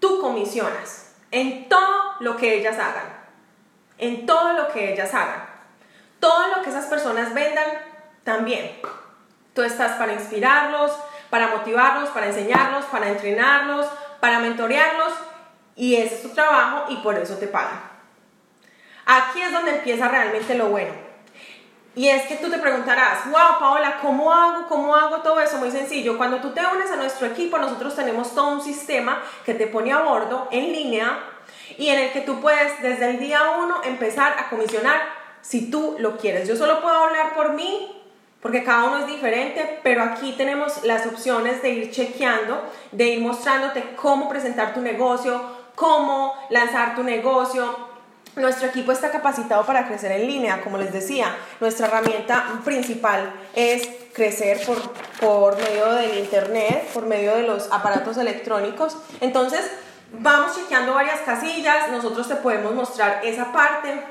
tú 0.00 0.20
comisionas 0.20 1.14
en 1.30 1.68
todo 1.68 2.14
lo 2.20 2.36
que 2.36 2.54
ellas 2.54 2.78
hagan, 2.78 3.12
en 3.98 4.26
todo 4.26 4.52
lo 4.52 4.68
que 4.68 4.92
ellas 4.92 5.12
hagan. 5.14 5.54
Todo 6.20 6.48
lo 6.48 6.62
que 6.62 6.70
esas 6.70 6.86
personas 6.86 7.34
vendan, 7.34 7.66
también. 8.24 8.80
Tú 9.54 9.62
estás 9.62 9.92
para 9.98 10.14
inspirarlos, 10.14 10.92
para 11.28 11.48
motivarlos, 11.48 12.08
para 12.08 12.26
enseñarlos, 12.26 12.86
para 12.86 13.08
entrenarlos, 13.08 13.86
para 14.20 14.38
mentorearlos 14.38 15.12
y 15.76 15.96
ese 15.96 16.14
es 16.14 16.22
tu 16.22 16.30
trabajo 16.30 16.90
y 16.90 16.96
por 16.96 17.18
eso 17.18 17.36
te 17.36 17.46
pagan. 17.46 17.82
Aquí 19.04 19.42
es 19.42 19.52
donde 19.52 19.76
empieza 19.76 20.08
realmente 20.08 20.54
lo 20.54 20.68
bueno. 20.68 21.03
Y 21.96 22.08
es 22.08 22.26
que 22.26 22.36
tú 22.36 22.50
te 22.50 22.58
preguntarás, 22.58 23.30
wow, 23.30 23.58
Paola, 23.60 23.98
¿cómo 24.02 24.32
hago? 24.32 24.66
¿Cómo 24.68 24.96
hago 24.96 25.18
todo 25.18 25.40
eso? 25.40 25.58
Muy 25.58 25.70
sencillo. 25.70 26.16
Cuando 26.16 26.38
tú 26.38 26.50
te 26.50 26.60
unes 26.60 26.90
a 26.90 26.96
nuestro 26.96 27.28
equipo, 27.28 27.56
nosotros 27.56 27.94
tenemos 27.94 28.34
todo 28.34 28.48
un 28.48 28.60
sistema 28.60 29.22
que 29.46 29.54
te 29.54 29.68
pone 29.68 29.92
a 29.92 30.00
bordo 30.00 30.48
en 30.50 30.72
línea 30.72 31.20
y 31.78 31.88
en 31.88 32.00
el 32.00 32.12
que 32.12 32.22
tú 32.22 32.40
puedes 32.40 32.82
desde 32.82 33.10
el 33.10 33.20
día 33.20 33.40
uno 33.58 33.76
empezar 33.84 34.34
a 34.38 34.50
comisionar 34.50 35.00
si 35.40 35.70
tú 35.70 35.94
lo 36.00 36.16
quieres. 36.16 36.48
Yo 36.48 36.56
solo 36.56 36.80
puedo 36.80 36.96
hablar 36.96 37.34
por 37.34 37.52
mí 37.52 37.94
porque 38.40 38.64
cada 38.64 38.84
uno 38.84 38.98
es 38.98 39.06
diferente, 39.06 39.80
pero 39.82 40.02
aquí 40.02 40.34
tenemos 40.36 40.84
las 40.84 41.06
opciones 41.06 41.62
de 41.62 41.70
ir 41.70 41.90
chequeando, 41.92 42.60
de 42.92 43.04
ir 43.04 43.20
mostrándote 43.22 43.94
cómo 43.94 44.28
presentar 44.28 44.74
tu 44.74 44.80
negocio, 44.80 45.40
cómo 45.74 46.34
lanzar 46.50 46.94
tu 46.94 47.02
negocio, 47.02 47.83
nuestro 48.36 48.68
equipo 48.68 48.92
está 48.92 49.10
capacitado 49.10 49.64
para 49.64 49.86
crecer 49.86 50.12
en 50.12 50.26
línea, 50.26 50.60
como 50.60 50.78
les 50.78 50.92
decía. 50.92 51.36
Nuestra 51.60 51.86
herramienta 51.86 52.60
principal 52.64 53.32
es 53.54 53.88
crecer 54.12 54.64
por, 54.66 54.80
por 55.20 55.56
medio 55.56 55.92
del 55.92 56.18
Internet, 56.18 56.90
por 56.92 57.06
medio 57.06 57.34
de 57.36 57.42
los 57.42 57.70
aparatos 57.70 58.16
electrónicos. 58.16 58.96
Entonces, 59.20 59.70
vamos 60.12 60.56
chequeando 60.56 60.94
varias 60.94 61.20
casillas, 61.20 61.90
nosotros 61.90 62.28
te 62.28 62.36
podemos 62.36 62.74
mostrar 62.74 63.20
esa 63.24 63.52
parte. 63.52 64.02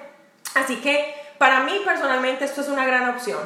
Así 0.55 0.77
que 0.77 1.15
para 1.37 1.61
mí 1.61 1.81
personalmente 1.83 2.45
esto 2.45 2.61
es 2.61 2.69
una 2.69 2.85
gran 2.85 3.09
opción. 3.09 3.39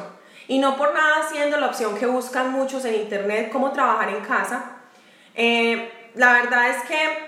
Y 0.46 0.58
no 0.58 0.76
por 0.76 0.94
nada 0.94 1.28
siendo 1.28 1.58
la 1.58 1.66
opción 1.66 1.96
que 1.98 2.06
buscan 2.06 2.52
muchos 2.52 2.84
en 2.84 2.94
Internet, 2.94 3.50
cómo 3.52 3.72
trabajar 3.72 4.08
en 4.08 4.20
casa. 4.20 4.64
Eh, 5.34 6.10
la 6.14 6.32
verdad 6.32 6.70
es 6.70 6.82
que 6.84 7.27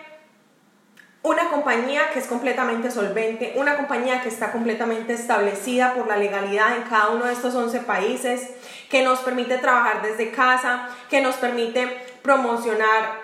una 1.23 1.51
compañía 1.51 2.11
que 2.13 2.19
es 2.19 2.27
completamente 2.27 2.91
solvente, 2.91 3.53
una 3.57 3.77
compañía 3.77 4.23
que 4.23 4.31
está 4.31 4.53
completamente 4.53 5.13
establecida 5.13 5.93
por 5.95 6.07
la 6.07 6.17
legalidad 6.17 6.77
en 6.77 6.83
cada 6.85 7.09
uno 7.11 7.27
de 7.27 7.35
estos 7.35 7.55
11 7.55 7.81
países, 7.81 8.51
que 8.89 9.03
nos 9.03 9.19
permite 9.21 9.59
trabajar 9.59 10.01
desde 10.03 10.31
casa, 10.31 10.89
que 11.11 11.21
nos 11.21 11.35
permite 11.37 11.89
promocionar 12.23 13.21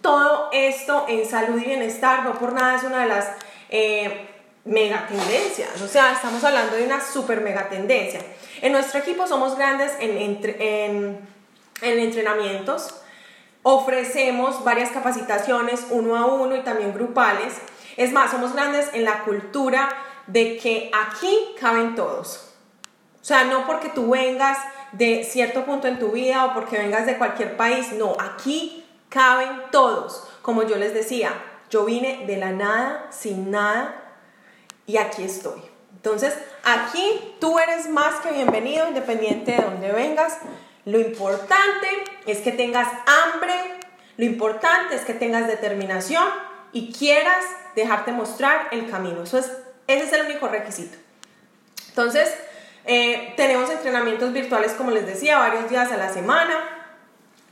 todo 0.00 0.50
esto 0.52 1.06
en 1.08 1.28
salud 1.28 1.60
y 1.60 1.64
bienestar, 1.64 2.22
no 2.22 2.38
por 2.38 2.52
nada 2.52 2.76
es 2.76 2.84
una 2.84 3.00
de 3.00 3.06
las 3.06 3.28
eh, 3.70 4.28
mega 4.64 5.08
o 5.82 5.88
sea, 5.88 6.12
estamos 6.12 6.44
hablando 6.44 6.76
de 6.76 6.84
una 6.84 7.00
super 7.00 7.40
mega 7.40 7.68
tendencia. 7.68 8.20
En 8.60 8.72
nuestro 8.72 9.00
equipo 9.00 9.26
somos 9.26 9.56
grandes 9.56 9.92
en 9.98 11.26
entrenamientos, 11.80 12.94
Ofrecemos 13.70 14.64
varias 14.64 14.88
capacitaciones 14.92 15.88
uno 15.90 16.16
a 16.16 16.24
uno 16.24 16.56
y 16.56 16.60
también 16.60 16.94
grupales. 16.94 17.52
Es 17.98 18.12
más, 18.12 18.30
somos 18.30 18.54
grandes 18.54 18.88
en 18.94 19.04
la 19.04 19.24
cultura 19.24 19.90
de 20.26 20.56
que 20.56 20.90
aquí 20.94 21.54
caben 21.60 21.94
todos. 21.94 22.54
O 23.20 23.24
sea, 23.26 23.44
no 23.44 23.66
porque 23.66 23.90
tú 23.90 24.08
vengas 24.08 24.56
de 24.92 25.22
cierto 25.22 25.66
punto 25.66 25.86
en 25.86 25.98
tu 25.98 26.12
vida 26.12 26.46
o 26.46 26.54
porque 26.54 26.78
vengas 26.78 27.04
de 27.04 27.18
cualquier 27.18 27.58
país, 27.58 27.92
no, 27.92 28.16
aquí 28.18 28.86
caben 29.10 29.50
todos. 29.70 30.26
Como 30.40 30.62
yo 30.62 30.76
les 30.76 30.94
decía, 30.94 31.34
yo 31.68 31.84
vine 31.84 32.24
de 32.26 32.38
la 32.38 32.52
nada, 32.52 33.08
sin 33.10 33.50
nada, 33.50 33.94
y 34.86 34.96
aquí 34.96 35.24
estoy. 35.24 35.60
Entonces, 35.94 36.32
aquí 36.64 37.34
tú 37.38 37.58
eres 37.58 37.90
más 37.90 38.14
que 38.20 38.32
bienvenido, 38.32 38.88
independiente 38.88 39.52
de 39.52 39.62
dónde 39.62 39.92
vengas. 39.92 40.38
Lo 40.88 40.98
importante 40.98 41.86
es 42.24 42.38
que 42.38 42.50
tengas 42.50 42.88
hambre, 43.06 43.52
lo 44.16 44.24
importante 44.24 44.94
es 44.94 45.02
que 45.02 45.12
tengas 45.12 45.46
determinación 45.46 46.24
y 46.72 46.94
quieras 46.94 47.44
dejarte 47.76 48.10
mostrar 48.10 48.68
el 48.70 48.88
camino. 48.90 49.24
Eso 49.24 49.36
es, 49.36 49.52
ese 49.86 50.04
es 50.04 50.12
el 50.14 50.24
único 50.24 50.48
requisito. 50.48 50.96
Entonces, 51.90 52.34
eh, 52.86 53.34
tenemos 53.36 53.68
entrenamientos 53.68 54.32
virtuales, 54.32 54.72
como 54.72 54.90
les 54.90 55.04
decía, 55.04 55.38
varios 55.38 55.68
días 55.68 55.92
a 55.92 55.98
la 55.98 56.10
semana. 56.10 56.58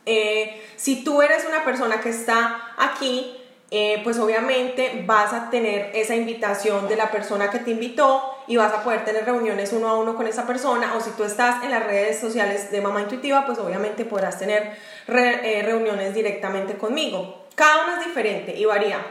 Eh, 0.07 0.66
si 0.77 1.05
tú 1.05 1.20
eres 1.20 1.44
una 1.44 1.62
persona 1.62 2.01
que 2.01 2.09
está 2.09 2.72
aquí, 2.79 3.37
eh, 3.70 4.00
pues 4.05 4.18
obviamente 4.18 5.02
vas 5.07 5.33
a 5.33 5.50
tener 5.50 5.90
esa 5.92 6.14
invitación 6.14 6.88
de 6.88 6.94
la 6.94 7.11
persona 7.11 7.50
que 7.50 7.59
te 7.59 7.72
invitó 7.72 8.22
y 8.46 8.57
vas 8.57 8.72
a 8.72 8.85
poder 8.85 9.05
tener 9.05 9.24
reuniones 9.24 9.72
uno 9.72 9.88
a 9.88 9.98
uno 9.98 10.14
con 10.14 10.29
esa 10.29 10.46
persona 10.46 10.94
o 10.94 11.00
si 11.00 11.11
tú 11.11 11.24
estás 11.24 11.64
en 11.64 11.72
las 11.72 11.85
redes 11.85 12.20
sociales 12.20 12.70
de 12.70 12.81
Mamá 12.81 13.00
Intuitiva, 13.00 13.44
pues 13.44 13.59
obviamente 13.59 14.05
podrás 14.05 14.38
tener 14.38 14.76
eh, 15.09 15.62
reuniones 15.64 16.14
directamente 16.14 16.76
conmigo. 16.76 17.46
Cada 17.57 17.85
una 17.85 17.98
es 17.98 18.07
diferente 18.07 18.55
y 18.57 18.64
varía. 18.66 19.05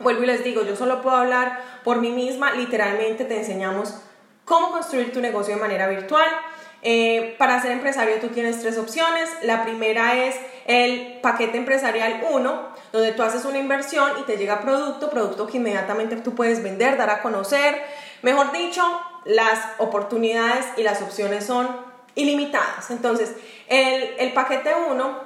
Vuelvo 0.00 0.24
y 0.24 0.26
les 0.26 0.42
digo, 0.42 0.64
yo 0.64 0.74
solo 0.74 1.00
puedo 1.00 1.16
hablar 1.16 1.60
por 1.84 2.00
mí 2.00 2.10
misma, 2.10 2.52
literalmente 2.52 3.24
te 3.24 3.38
enseñamos 3.38 3.94
cómo 4.44 4.72
construir 4.72 5.12
tu 5.12 5.20
negocio 5.20 5.54
de 5.54 5.60
manera 5.60 5.86
virtual. 5.86 6.26
Eh, 6.86 7.34
para 7.38 7.62
ser 7.62 7.72
empresario 7.72 8.20
tú 8.20 8.28
tienes 8.28 8.60
tres 8.60 8.76
opciones. 8.76 9.30
La 9.42 9.64
primera 9.64 10.26
es 10.26 10.36
el 10.66 11.18
paquete 11.22 11.56
empresarial 11.56 12.22
1, 12.30 12.68
donde 12.92 13.12
tú 13.12 13.22
haces 13.22 13.46
una 13.46 13.58
inversión 13.58 14.12
y 14.20 14.24
te 14.24 14.36
llega 14.36 14.60
producto, 14.60 15.08
producto 15.08 15.46
que 15.46 15.56
inmediatamente 15.56 16.16
tú 16.16 16.34
puedes 16.34 16.62
vender, 16.62 16.98
dar 16.98 17.08
a 17.08 17.22
conocer. 17.22 17.82
Mejor 18.20 18.52
dicho, 18.52 18.82
las 19.24 19.58
oportunidades 19.78 20.66
y 20.76 20.82
las 20.82 21.00
opciones 21.00 21.46
son 21.46 21.66
ilimitadas. 22.14 22.90
Entonces, 22.90 23.32
el, 23.68 24.14
el 24.18 24.34
paquete 24.34 24.74
1 24.74 25.20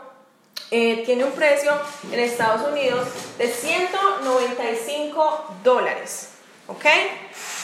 eh, 0.70 1.02
tiene 1.06 1.24
un 1.24 1.32
precio 1.32 1.72
en 2.12 2.20
Estados 2.20 2.70
Unidos 2.70 3.08
de 3.36 3.48
195 3.48 5.56
dólares. 5.64 6.34
¿Ok? 6.68 6.84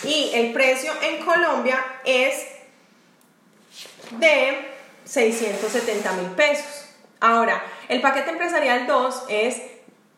Y 0.04 0.30
el 0.34 0.52
precio 0.52 0.92
en 1.02 1.24
Colombia 1.24 1.78
es 2.04 2.53
de 4.12 4.74
670 5.04 6.12
mil 6.12 6.30
pesos. 6.30 6.86
Ahora, 7.20 7.62
el 7.88 8.00
paquete 8.00 8.30
empresarial 8.30 8.86
2 8.86 9.24
es 9.28 9.60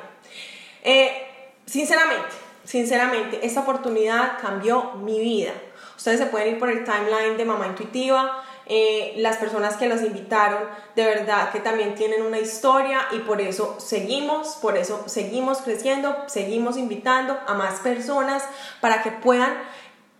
Eh, 0.83 1.28
sinceramente, 1.69 2.29
sinceramente, 2.65 3.47
esta 3.47 3.61
oportunidad 3.61 4.39
cambió 4.41 4.93
mi 4.95 5.21
vida. 5.21 5.53
Ustedes 5.97 6.19
se 6.19 6.27
pueden 6.27 6.55
ir 6.55 6.59
por 6.59 6.71
el 6.71 6.85
timeline 6.85 7.37
de 7.37 7.45
Mamá 7.45 7.67
Intuitiva, 7.67 8.43
eh, 8.67 9.15
las 9.17 9.39
personas 9.39 9.77
que 9.77 9.89
los 9.89 10.03
invitaron, 10.03 10.63
de 10.95 11.05
verdad 11.05 11.51
que 11.51 11.59
también 11.59 11.95
tienen 11.95 12.23
una 12.23 12.39
historia 12.39 13.01
y 13.13 13.21
por 13.21 13.41
eso 13.41 13.77
seguimos, 13.81 14.57
por 14.61 14.77
eso 14.77 15.05
seguimos 15.07 15.59
creciendo, 15.59 16.15
seguimos 16.27 16.77
invitando 16.77 17.39
a 17.47 17.55
más 17.55 17.81
personas 17.81 18.45
para 18.81 19.03
que 19.03 19.11
puedan 19.11 19.55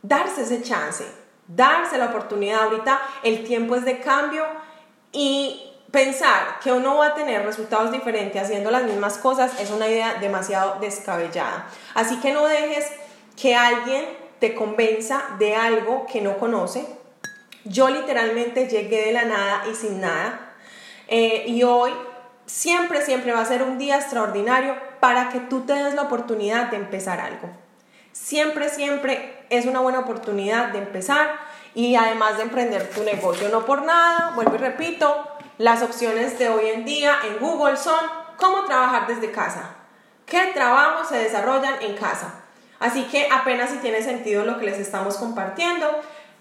darse 0.03 0.43
ese 0.43 0.63
chance, 0.63 1.05
darse 1.47 1.99
la 1.99 2.07
oportunidad. 2.07 2.65
Ahorita 2.65 3.01
el 3.23 3.45
tiempo 3.45 3.77
es 3.77 3.85
de 3.85 4.01
cambio 4.01 4.47
y 5.13 5.68
pensar 5.91 6.59
que 6.63 6.73
uno 6.73 6.99
va 6.99 7.09
a 7.09 7.15
tener 7.15 7.45
resultados 7.45 7.93
diferentes 7.93 8.43
haciendo 8.43 8.71
las 8.71 8.85
mismas 8.85 9.19
cosas 9.19 9.59
es 9.61 9.71
una 9.71 9.89
idea 9.89 10.15
demasiado 10.15 10.79
descabellada. 10.81 11.67
Así 11.95 12.19
que 12.21 12.33
no 12.33 12.47
dejes 12.47 12.87
que 13.41 13.55
alguien 13.55 14.05
te 14.39 14.55
convenza 14.55 15.23
de 15.39 15.57
algo 15.57 16.07
que 16.07 16.21
no 16.21 16.39
conoce, 16.39 16.85
yo 17.65 17.89
literalmente 17.89 18.69
llegué 18.69 19.07
de 19.07 19.13
la 19.13 19.25
nada 19.25 19.65
y 19.71 19.75
sin 19.75 20.01
nada. 20.01 20.53
Eh, 21.09 21.45
y 21.47 21.63
hoy 21.63 21.93
siempre, 22.47 23.03
siempre 23.03 23.33
va 23.33 23.41
a 23.41 23.45
ser 23.45 23.63
un 23.63 23.79
día 23.79 23.97
extraordinario 23.97 24.77
para 25.01 25.29
que 25.31 25.41
tú 25.41 25.63
te 25.63 25.75
des 25.75 25.95
la 25.95 26.03
oportunidad 26.03 26.71
de 26.71 26.77
empezar 26.77 27.21
algo. 27.21 27.51
Siempre, 28.13 28.69
siempre 28.69 29.45
es 29.51 29.67
una 29.67 29.81
buena 29.81 30.01
oportunidad 30.01 30.69
de 30.69 30.79
empezar 30.79 31.39
y 31.75 31.95
además 31.95 32.37
de 32.37 32.45
emprender 32.45 32.91
tu 32.91 33.03
negocio. 33.05 33.49
No 33.49 33.65
por 33.65 33.83
nada, 33.85 34.33
vuelvo 34.35 34.57
y 34.57 34.59
repito, 34.59 35.38
las 35.59 35.83
opciones 35.83 36.39
de 36.39 36.49
hoy 36.49 36.69
en 36.69 36.85
día 36.85 37.19
en 37.25 37.39
Google 37.39 37.77
son 37.77 37.99
cómo 38.37 38.65
trabajar 38.65 39.09
desde 39.09 39.33
casa, 39.33 39.75
qué 40.25 40.53
trabajos 40.55 41.09
se 41.09 41.19
desarrollan 41.19 41.83
en 41.83 41.97
casa. 41.97 42.35
Así 42.79 43.05
que 43.05 43.29
apenas 43.31 43.71
si 43.71 43.79
tiene 43.79 44.03
sentido 44.03 44.45
lo 44.45 44.59
que 44.59 44.67
les 44.67 44.79
estamos 44.79 45.17
compartiendo. 45.17 45.87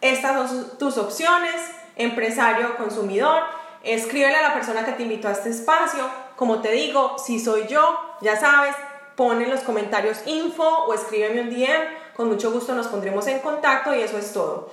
Estas 0.01 0.51
son 0.51 0.77
tus 0.77 0.97
opciones, 0.99 1.55
empresario 1.95 2.77
consumidor. 2.77 3.41
Escríbele 3.83 4.35
a 4.35 4.43
la 4.43 4.53
persona 4.53 4.85
que 4.85 4.91
te 4.91 5.03
invitó 5.03 5.29
a 5.29 5.31
este 5.31 5.49
espacio. 5.49 6.07
Como 6.35 6.61
te 6.61 6.71
digo, 6.71 7.17
si 7.17 7.39
soy 7.39 7.65
yo, 7.67 7.99
ya 8.21 8.39
sabes, 8.39 8.75
pon 9.15 9.41
en 9.41 9.49
los 9.49 9.61
comentarios 9.61 10.19
info 10.27 10.63
o 10.63 10.93
escríbeme 10.93 11.41
un 11.41 11.49
DM. 11.49 12.15
Con 12.15 12.27
mucho 12.27 12.51
gusto 12.51 12.75
nos 12.75 12.87
pondremos 12.87 13.25
en 13.25 13.39
contacto 13.39 13.95
y 13.95 14.01
eso 14.01 14.19
es 14.19 14.31
todo. 14.31 14.71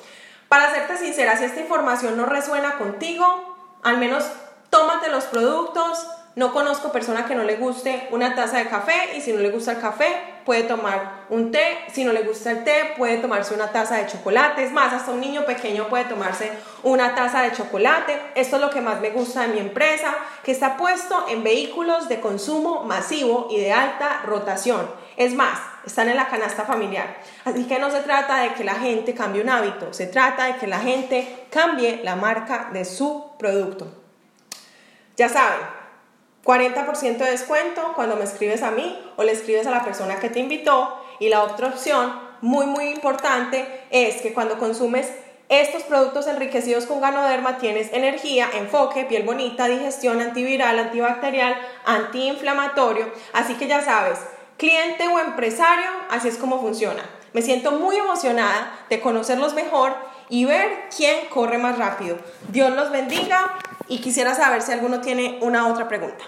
Para 0.49 0.71
serte 0.75 0.99
sincera, 0.99 1.39
si 1.39 1.45
esta 1.45 1.61
información 1.61 2.19
no 2.19 2.27
resuena 2.27 2.77
contigo, 2.77 3.54
al 3.85 3.99
menos 3.99 4.25
tómate 4.71 5.09
los 5.11 5.25
productos, 5.25 6.07
no 6.37 6.53
conozco 6.53 6.91
persona 6.91 7.27
que 7.27 7.37
no 7.37 7.45
le 7.45 7.57
guste 7.57 8.09
una 8.11 8.35
taza 8.35 8.59
de 8.59 8.69
café 8.69 9.17
y 9.17 9.21
si 9.21 9.33
no 9.33 9.39
le 9.39 9.51
gusta 9.51 9.73
el 9.73 9.81
café 9.81 10.09
puede 10.45 10.65
tomar 10.65 11.27
un 11.31 11.53
té, 11.53 11.79
si 11.93 12.05
no 12.05 12.13
le 12.13 12.23
gusta 12.23 12.51
el 12.51 12.65
té 12.65 12.95
puede 12.97 13.19
tomarse 13.19 13.55
una 13.55 13.71
taza 13.71 13.99
de 13.99 14.09
chocolate, 14.09 14.65
es 14.65 14.73
más, 14.73 14.93
hasta 14.93 15.13
un 15.13 15.21
niño 15.21 15.47
pequeño 15.47 15.89
puede 15.89 16.07
tomarse 16.07 16.51
una 16.83 17.15
taza 17.15 17.43
de 17.43 17.53
chocolate. 17.53 18.21
Esto 18.35 18.57
es 18.57 18.63
lo 18.63 18.71
que 18.71 18.81
más 18.81 19.01
me 19.01 19.11
gusta 19.11 19.43
de 19.43 19.49
mi 19.49 19.61
empresa, 19.61 20.13
que 20.43 20.51
está 20.51 20.77
puesto 20.77 21.27
en 21.29 21.45
vehículos 21.45 22.09
de 22.09 22.21
consumo 22.21 22.83
masivo 22.83 23.47
y 23.51 23.61
de 23.61 23.73
alta 23.73 24.23
rotación. 24.27 25.04
Es 25.17 25.35
más, 25.35 25.59
están 25.87 26.09
en 26.09 26.17
la 26.17 26.29
canasta 26.29 26.65
familiar. 26.65 27.17
Así 27.45 27.65
que 27.65 27.79
no 27.79 27.91
se 27.91 28.01
trata 28.01 28.39
de 28.43 28.55
que 28.55 28.65
la 28.65 28.75
gente 28.75 29.15
cambie 29.15 29.43
un 29.43 29.49
hábito, 29.49 29.93
se 29.93 30.07
trata 30.07 30.47
de 30.47 30.57
que 30.57 30.67
la 30.67 30.81
gente 30.81 31.47
cambie 31.51 32.01
la 32.03 32.17
marca 32.17 32.71
de 32.73 32.85
su 32.85 33.33
producto. 33.39 33.87
Ya 35.17 35.29
saben, 35.29 35.61
40% 36.45 37.19
de 37.19 37.31
descuento 37.31 37.93
cuando 37.95 38.17
me 38.17 38.25
escribes 38.25 38.63
a 38.63 38.71
mí 38.71 38.99
o 39.17 39.23
le 39.23 39.33
escribes 39.33 39.67
a 39.67 39.71
la 39.71 39.85
persona 39.85 40.19
que 40.19 40.29
te 40.29 40.41
invitó. 40.41 41.01
Y 41.21 41.29
la 41.29 41.43
otra 41.43 41.69
opción, 41.69 42.13
muy 42.41 42.67
muy 42.67 42.89
importante, 42.89 43.67
es 43.91 44.21
que 44.21 44.35
cuando 44.35 44.59
consumes 44.59 45.09
estos 45.49 45.83
productos 45.83 46.27
enriquecidos 46.27 46.87
con 46.87 47.01
ganoderma 47.01 47.59
tienes 47.59 47.93
energía, 47.93 48.49
enfoque, 48.55 49.05
piel 49.05 49.23
bonita, 49.23 49.67
digestión, 49.67 50.21
antiviral, 50.21 50.79
antibacterial, 50.79 51.55
antiinflamatorio. 51.85 53.13
Así 53.33 53.55
que 53.55 53.67
ya 53.69 53.83
sabes, 53.83 54.19
cliente 54.65 55.07
o 55.09 55.19
empresario, 55.19 55.91
así 56.11 56.29
es 56.29 56.39
como 56.39 56.59
funciona. 56.59 57.03
Me 57.35 57.43
siento 57.43 57.73
muy 57.73 57.97
emocionada 57.97 58.73
de 58.89 58.99
conocerlos 58.99 59.53
mejor 59.53 59.95
y 60.31 60.47
ver 60.47 60.89
quién 60.97 61.29
corre 61.29 61.59
más 61.59 61.77
rápido. 61.77 62.17
Dios 62.49 62.71
los 62.75 62.91
bendiga 62.91 63.59
y 63.89 64.01
quisiera 64.01 64.35
saber 64.35 64.63
si 64.63 64.73
alguno 64.73 65.03
tiene 65.03 65.39
una 65.43 65.69
otra 65.69 65.87
pregunta. 65.87 66.25